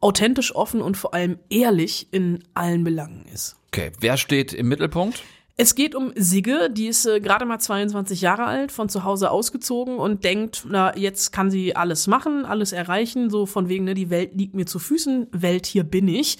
[0.00, 3.56] authentisch offen und vor allem ehrlich in allen Belangen ist.
[3.68, 5.22] Okay, wer steht im Mittelpunkt?
[5.58, 9.30] Es geht um Sigge, die ist äh, gerade mal 22 Jahre alt, von zu Hause
[9.30, 13.94] ausgezogen und denkt, na, jetzt kann sie alles machen, alles erreichen, so von wegen, ne,
[13.94, 16.36] die Welt liegt mir zu Füßen, Welt, hier bin ich.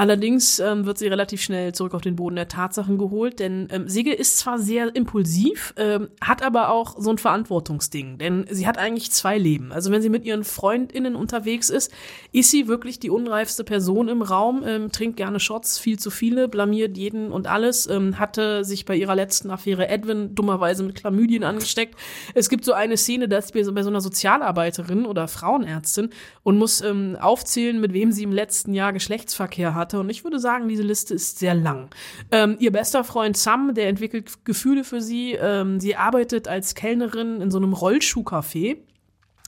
[0.00, 3.86] Allerdings ähm, wird sie relativ schnell zurück auf den Boden der Tatsachen geholt, denn ähm,
[3.86, 8.78] Sigge ist zwar sehr impulsiv, ähm, hat aber auch so ein Verantwortungsding, denn sie hat
[8.78, 9.72] eigentlich zwei Leben.
[9.72, 11.92] Also wenn sie mit ihren FreundInnen unterwegs ist,
[12.32, 16.48] ist sie wirklich die unreifste Person im Raum, ähm, trinkt gerne Shots, viel zu viele,
[16.48, 21.44] blamiert jeden und alles, ähm, hatte sich bei ihrer letzten Affäre Edwin dummerweise mit Chlamydien
[21.44, 21.94] angesteckt.
[22.32, 26.08] Es gibt so eine Szene, da ist bei so einer Sozialarbeiterin oder Frauenärztin
[26.42, 30.00] und muss ähm, aufzählen, mit wem sie im letzten Jahr Geschlechtsverkehr hatte.
[30.00, 31.90] Und ich würde sagen, diese Liste ist sehr lang.
[32.30, 35.32] Ähm, ihr bester Freund Sam, der entwickelt Gefühle für sie.
[35.32, 38.78] Ähm, sie arbeitet als Kellnerin in so einem Rollschuhcafé.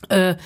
[0.09, 0.37] Äh,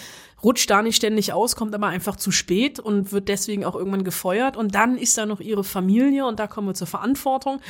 [0.42, 4.04] rutscht da nicht ständig aus, kommt aber einfach zu spät und wird deswegen auch irgendwann
[4.04, 4.56] gefeuert.
[4.56, 7.60] Und dann ist da noch ihre Familie und da kommen wir zur Verantwortung.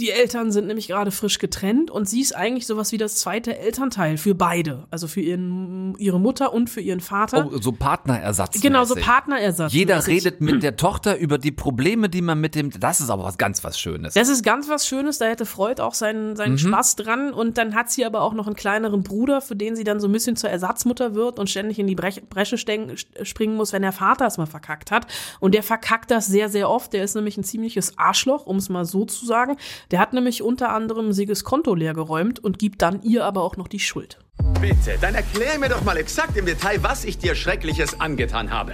[0.00, 3.56] Die Eltern sind nämlich gerade frisch getrennt und sie ist eigentlich sowas wie das zweite
[3.56, 4.88] Elternteil für beide.
[4.90, 7.48] Also für ihren, ihre Mutter und für ihren Vater.
[7.52, 8.60] Oh, so Partnerersatz.
[8.60, 9.72] Genau, so Partnerersatz.
[9.72, 12.70] Jeder redet mit der Tochter über die Probleme, die man mit dem.
[12.70, 14.14] Das ist aber was ganz was Schönes.
[14.14, 16.58] Das ist ganz was Schönes, da hätte Freud auch seinen, seinen Mhm.
[16.58, 17.32] Spaß dran.
[17.32, 20.08] Und dann hat sie aber auch noch einen kleineren Bruder, für den sie dann so
[20.08, 23.92] ein bisschen zur Ersatzmutter wird und ständig in die Brech Bresche springen muss, wenn der
[23.92, 25.06] Vater es mal verkackt hat.
[25.38, 26.92] Und der verkackt das sehr, sehr oft.
[26.92, 29.56] Der ist nämlich ein ziemliches Arschloch, um es mal so zu sagen.
[29.90, 33.68] Der hat nämlich unter anderem Siges Konto leergeräumt und gibt dann ihr aber auch noch
[33.68, 34.18] die Schuld.
[34.60, 38.72] Bitte, dann erklär mir doch mal exakt im Detail, was ich dir Schreckliches angetan habe.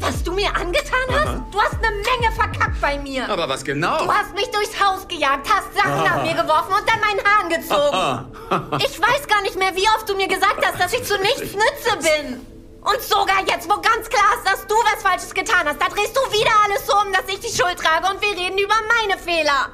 [0.00, 1.54] Was du mir angetan hast?
[1.54, 3.28] Du hast eine Menge verkackt bei mir.
[3.28, 4.04] Aber was genau?
[4.04, 6.04] Du hast mich durchs Haus gejagt, hast Sachen Ah.
[6.04, 8.82] nach mir geworfen und dann meinen Hahn gezogen.
[8.84, 11.52] Ich weiß gar nicht mehr, wie oft du mir gesagt hast, dass ich zu nichts
[11.54, 12.40] nütze bin.
[12.84, 16.16] Und sogar jetzt, wo ganz klar ist, dass du was Falsches getan hast, da drehst
[16.16, 19.18] du wieder alles so um, dass ich die Schuld trage und wir reden über meine
[19.20, 19.68] Fehler.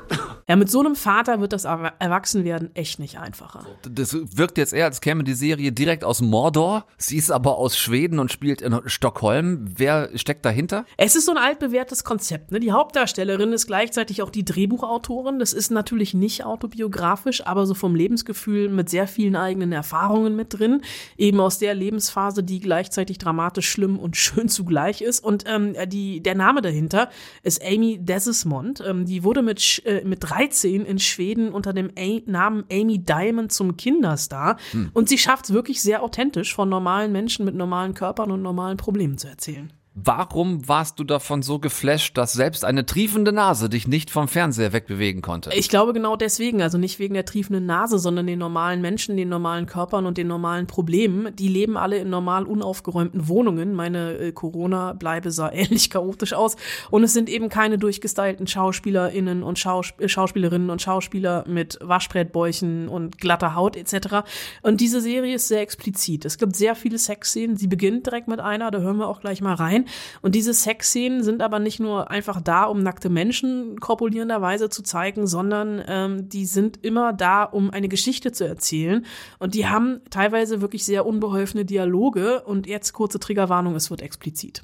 [0.46, 3.66] Ja, mit so einem Vater wird das Erwa- Erwachsenwerden echt nicht einfacher.
[3.82, 6.86] Das wirkt jetzt eher, als käme die Serie direkt aus Mordor.
[6.96, 9.66] Sie ist aber aus Schweden und spielt in Stockholm.
[9.76, 10.86] Wer steckt dahinter?
[10.96, 12.50] Es ist so ein altbewährtes Konzept.
[12.50, 12.60] Ne?
[12.60, 15.38] Die Hauptdarstellerin ist gleichzeitig auch die Drehbuchautorin.
[15.38, 20.58] Das ist natürlich nicht autobiografisch, aber so vom Lebensgefühl mit sehr vielen eigenen Erfahrungen mit
[20.58, 20.80] drin.
[21.18, 25.22] Eben aus der Lebensphase, die gleichzeitig dramatisch schlimm und schön zugleich ist.
[25.24, 27.10] Und ähm, die, der Name dahinter
[27.42, 28.82] ist Amy Desismond.
[28.84, 33.52] Ähm, die wurde mit, äh, mit 13 in Schweden unter dem A Namen Amy Diamond
[33.52, 34.58] zum Kinderstar.
[34.72, 34.90] Hm.
[34.92, 38.76] Und sie schafft es wirklich sehr authentisch, von normalen Menschen mit normalen Körpern und normalen
[38.76, 39.72] Problemen zu erzählen.
[40.04, 44.72] Warum warst du davon so geflasht, dass selbst eine triefende Nase dich nicht vom Fernseher
[44.72, 45.50] wegbewegen konnte?
[45.54, 49.28] Ich glaube genau deswegen, also nicht wegen der triefenden Nase, sondern den normalen Menschen, den
[49.28, 51.34] normalen Körpern und den normalen Problemen.
[51.34, 53.74] Die leben alle in normal unaufgeräumten Wohnungen.
[53.74, 56.56] Meine äh, Corona-Bleibe sah ähnlich chaotisch aus.
[56.90, 62.88] Und es sind eben keine durchgestylten SchauspielerInnen und Schaus äh, Schauspielerinnen und Schauspieler mit Waschbrettbäuchen
[62.88, 64.28] und glatter Haut etc.
[64.62, 66.24] Und diese Serie ist sehr explizit.
[66.24, 67.56] Es gibt sehr viele Sexszenen.
[67.56, 69.86] Sie beginnt direkt mit einer, da hören wir auch gleich mal rein.
[70.22, 75.26] Und diese Sexszenen sind aber nicht nur einfach da, um nackte Menschen korpulierenderweise zu zeigen,
[75.26, 79.04] sondern ähm, die sind immer da, um eine Geschichte zu erzählen.
[79.38, 82.42] Und die haben teilweise wirklich sehr unbeholfene Dialoge.
[82.42, 84.62] Und jetzt kurze Triggerwarnung, es wird explizit.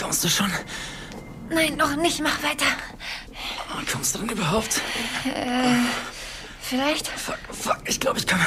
[0.00, 0.50] Kommst du schon?
[1.50, 2.66] Nein, noch nicht, mach weiter.
[3.90, 4.80] Kommst du denn überhaupt?
[5.24, 5.74] Äh,
[6.70, 7.08] vielleicht?
[7.08, 8.42] Fuck, fuck, ich glaube, ich komme.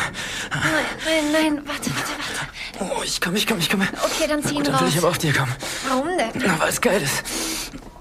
[0.51, 0.63] Nein,
[1.05, 2.11] nein, nein, warte, warte,
[2.79, 2.95] warte.
[2.95, 3.87] Oh, ich komme, ich komme, ich komme.
[4.03, 5.03] Okay, dann zieh ihn Gut, dann will ich raus.
[5.03, 5.53] aber auf dir kommen.
[5.87, 6.31] Warum denn?
[6.35, 7.23] Na, weil es geil ist.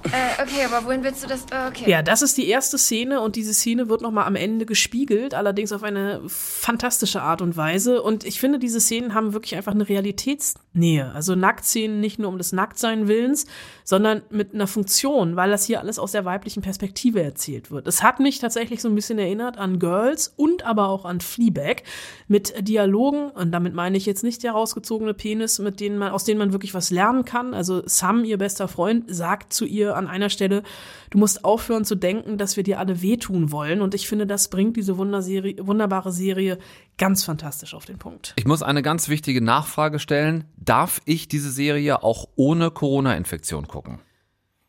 [0.04, 1.42] Äh, okay, aber wohin willst du das?
[1.50, 1.90] Äh, okay.
[1.90, 5.72] Ja, das ist die erste Szene und diese Szene wird nochmal am Ende gespiegelt, allerdings
[5.72, 8.02] auf eine fantastische Art und Weise.
[8.02, 11.12] Und ich finde, diese Szenen haben wirklich einfach eine Realitätsnähe.
[11.14, 13.46] Also Nacktszenen nicht nur um des Nacktsein Willens,
[13.84, 17.86] sondern mit einer Funktion, weil das hier alles aus der weiblichen Perspektive erzählt wird.
[17.86, 21.82] Es hat mich tatsächlich so ein bisschen erinnert an Girls und aber auch an Fleabag
[22.28, 26.24] mit Dialogen, und damit meine ich jetzt nicht der rausgezogene Penis, mit denen man, aus
[26.24, 27.54] denen man wirklich was lernen kann.
[27.54, 30.62] Also Sam, ihr bester Freund, sagt zu ihr an einer Stelle,
[31.10, 33.80] du musst aufhören zu denken, dass wir dir alle wehtun wollen.
[33.80, 36.58] Und ich finde, das bringt diese wunderbare Serie
[36.98, 38.34] ganz fantastisch auf den Punkt.
[38.36, 40.44] Ich muss eine ganz wichtige Nachfrage stellen.
[40.56, 44.00] Darf ich diese Serie auch ohne Corona-Infektion gucken?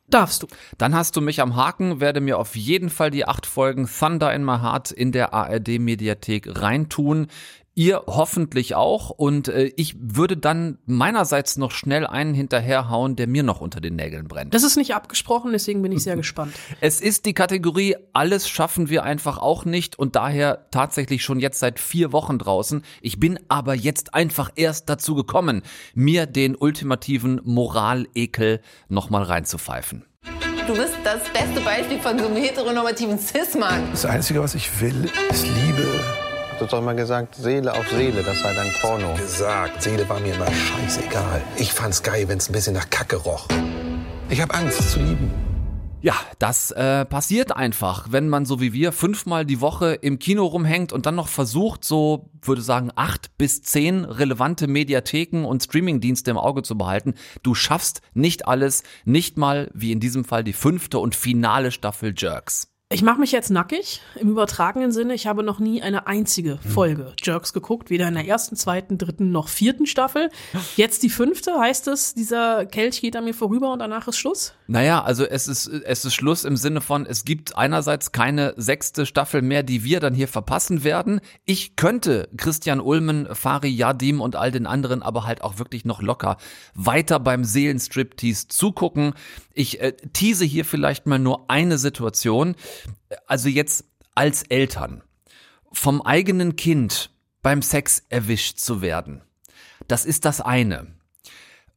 [0.10, 0.48] Darfst du.
[0.78, 4.34] Dann hast du mich am Haken, werde mir auf jeden Fall die acht Folgen Thunder
[4.34, 7.28] in My Heart in der ARD-Mediathek reintun.
[7.76, 9.10] Ihr hoffentlich auch.
[9.10, 13.96] Und äh, ich würde dann meinerseits noch schnell einen hinterherhauen, der mir noch unter den
[13.96, 14.54] Nägeln brennt.
[14.54, 16.54] Das ist nicht abgesprochen, deswegen bin ich sehr gespannt.
[16.82, 21.60] Es ist die Kategorie, alles schaffen wir einfach auch nicht und daher tatsächlich schon jetzt
[21.60, 22.84] seit vier Wochen draußen.
[23.02, 25.62] Ich bin aber jetzt einfach erst dazu gekommen,
[25.94, 30.06] mir den ultimativen Moralekel nochmal reinzupfeifen.
[30.68, 33.90] Du bist das beste Beispiel von so einem heteronormativen Cis-Mann.
[33.92, 36.23] Das Einzige, was ich will, ist Liebe.
[36.64, 39.16] Du hast doch immer gesagt, Seele auf Seele, das sei dein Porno.
[39.16, 41.42] Gesagt, Seele war mir immer scheißegal.
[41.58, 43.50] Ich fand's geil, wenn's ein bisschen nach Kacke roch.
[44.30, 45.30] Ich hab Angst zu lieben.
[46.00, 50.46] Ja, das äh, passiert einfach, wenn man so wie wir fünfmal die Woche im Kino
[50.46, 56.32] rumhängt und dann noch versucht, so würde sagen, acht bis zehn relevante Mediatheken und Streamingdienste
[56.32, 57.16] im Auge zu behalten.
[57.42, 62.14] Du schaffst nicht alles, nicht mal wie in diesem Fall die fünfte und finale Staffel
[62.18, 62.73] Jerks.
[62.94, 65.16] Ich mache mich jetzt nackig im übertragenen Sinne.
[65.16, 69.32] Ich habe noch nie eine einzige Folge Jerks geguckt, weder in der ersten, zweiten, dritten
[69.32, 70.30] noch vierten Staffel.
[70.76, 74.54] Jetzt die fünfte, heißt es, dieser Kelch geht an mir vorüber und danach ist Schluss?
[74.68, 79.08] Naja, also es ist, es ist Schluss im Sinne von, es gibt einerseits keine sechste
[79.08, 81.20] Staffel mehr, die wir dann hier verpassen werden.
[81.46, 86.04] Ich könnte Christian Ulmen, Fari Yadim und all den anderen aber halt auch wirklich noch
[86.04, 86.38] locker
[86.76, 89.14] weiter beim Seelenstriptease zugucken.
[89.54, 92.56] Ich äh, tease hier vielleicht mal nur eine Situation.
[93.28, 93.86] Also jetzt
[94.16, 95.04] als Eltern
[95.72, 99.22] vom eigenen Kind beim Sex erwischt zu werden.
[99.88, 100.88] Das ist das eine.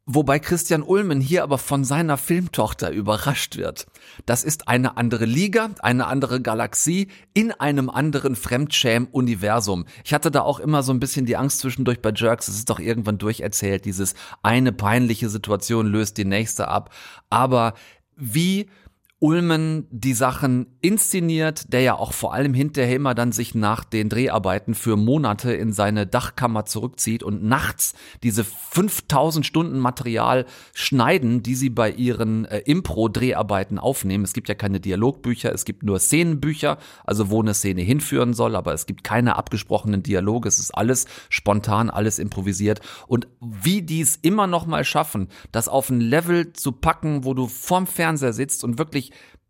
[0.08, 3.86] Wobei Christian Ulmen hier aber von seiner Filmtochter überrascht wird.
[4.24, 9.84] Das ist eine andere Liga, eine andere Galaxie in einem anderen Fremdschäm-Universum.
[10.04, 12.70] Ich hatte da auch immer so ein bisschen die Angst zwischendurch bei Jerks, es ist
[12.70, 16.94] doch irgendwann durcherzählt, dieses eine peinliche Situation löst die nächste ab.
[17.28, 17.74] Aber
[18.14, 18.70] wie
[19.18, 24.10] Ulmen die Sachen inszeniert, der ja auch vor allem hinterher immer dann sich nach den
[24.10, 30.44] Dreharbeiten für Monate in seine Dachkammer zurückzieht und nachts diese 5000 Stunden Material
[30.74, 34.22] schneiden, die sie bei ihren äh, Impro-Dreharbeiten aufnehmen.
[34.22, 38.54] Es gibt ja keine Dialogbücher, es gibt nur Szenenbücher, also wo eine Szene hinführen soll,
[38.54, 44.02] aber es gibt keine abgesprochenen Dialoge, es ist alles spontan, alles improvisiert und wie die
[44.02, 48.34] es immer noch mal schaffen, das auf ein Level zu packen, wo du vorm Fernseher
[48.34, 49.06] sitzt und wirklich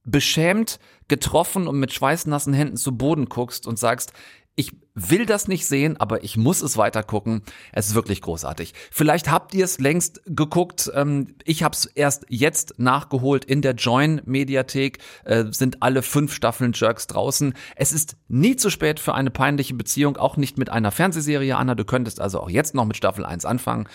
[0.06, 0.78] beschämt,
[1.08, 4.12] getroffen und mit schweißnassen Händen zu Boden guckst und sagst,
[4.58, 7.42] ich will das nicht sehen, aber ich muss es weiter gucken.
[7.72, 8.72] Es ist wirklich großartig.
[8.90, 10.90] Vielleicht habt ihr es längst geguckt.
[10.94, 14.98] Ähm, ich habe es erst jetzt nachgeholt in der Join-Mediathek.
[15.24, 17.52] Äh, sind alle fünf Staffeln Jerks draußen.
[17.76, 21.74] Es ist nie zu spät für eine peinliche Beziehung, auch nicht mit einer Fernsehserie, Anna.
[21.74, 23.86] Du könntest also auch jetzt noch mit Staffel 1 anfangen.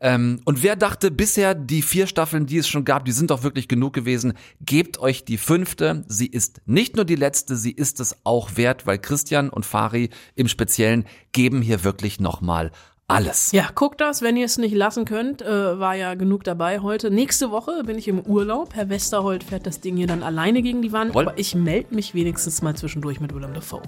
[0.00, 3.42] Ähm, und wer dachte bisher, die vier Staffeln, die es schon gab, die sind doch
[3.42, 6.04] wirklich genug gewesen, gebt euch die fünfte.
[6.06, 10.10] Sie ist nicht nur die letzte, sie ist es auch wert, weil Christian und Fari
[10.34, 12.70] im Speziellen geben hier wirklich nochmal
[13.10, 13.52] alles.
[13.52, 15.40] Ja, guckt das, wenn ihr es nicht lassen könnt.
[15.40, 17.10] Äh, war ja genug dabei heute.
[17.10, 18.74] Nächste Woche bin ich im Urlaub.
[18.74, 21.14] Herr Westerholt fährt das Ding hier dann alleine gegen die Wand.
[21.14, 23.80] Woll- Aber ich melde mich wenigstens mal zwischendurch mit Willem Dafoe.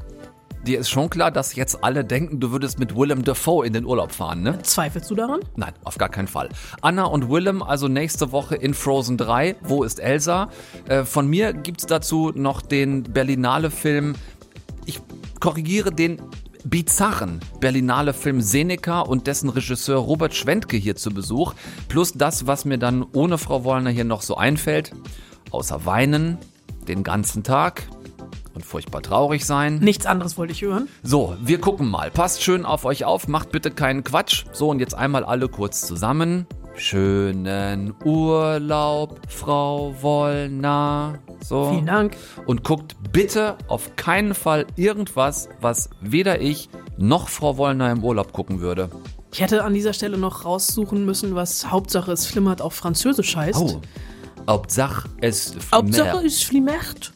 [0.66, 3.86] Dir ist schon klar, dass jetzt alle denken, du würdest mit Willem Dafoe in den
[3.86, 4.60] Urlaub fahren, ne?
[4.62, 5.40] Zweifelst du daran?
[5.56, 6.50] Nein, auf gar keinen Fall.
[6.82, 9.56] Anna und Willem also nächste Woche in Frozen 3.
[9.62, 10.50] Wo ist Elsa?
[10.86, 14.14] Äh, von mir gibt's dazu noch den Berlinale-Film.
[14.84, 15.00] Ich
[15.40, 16.20] korrigiere den
[16.64, 21.54] bizarren Berlinale-Film Seneca und dessen Regisseur Robert Schwentke hier zu Besuch.
[21.88, 24.92] Plus das, was mir dann ohne Frau Wollner hier noch so einfällt.
[25.52, 26.36] Außer weinen,
[26.86, 27.88] den ganzen Tag
[28.54, 29.78] und furchtbar traurig sein.
[29.78, 30.88] Nichts anderes wollte ich hören.
[31.02, 32.10] So, wir gucken mal.
[32.10, 34.44] Passt schön auf euch auf, macht bitte keinen Quatsch.
[34.52, 36.46] So, und jetzt einmal alle kurz zusammen.
[36.74, 41.18] Schönen Urlaub, Frau Wollner.
[41.44, 41.70] So.
[41.72, 42.16] Vielen Dank.
[42.46, 48.32] Und guckt bitte auf keinen Fall irgendwas, was weder ich noch Frau Wollner im Urlaub
[48.32, 48.88] gucken würde.
[49.32, 53.60] Ich hätte an dieser Stelle noch raussuchen müssen, was Hauptsache es flimmert auf Französisch heißt.
[53.60, 53.80] Oh.
[54.48, 56.24] Hauptsache es Hauptsache flimmert.
[56.24, 57.12] es flimmert.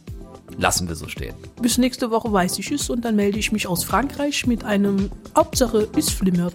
[0.59, 1.35] Lassen wir so stehen.
[1.61, 5.11] Bis nächste Woche weiß ich es und dann melde ich mich aus Frankreich mit einem
[5.37, 6.55] Hauptsache es flimmert.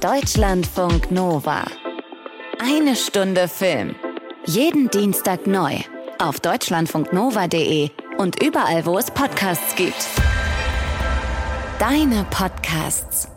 [0.00, 1.64] Deutschlandfunk Nova.
[2.60, 3.94] Eine Stunde Film.
[4.46, 5.76] Jeden Dienstag neu.
[6.18, 10.06] Auf deutschlandfunknova.de und überall, wo es Podcasts gibt.
[11.78, 13.28] Deine Podcasts.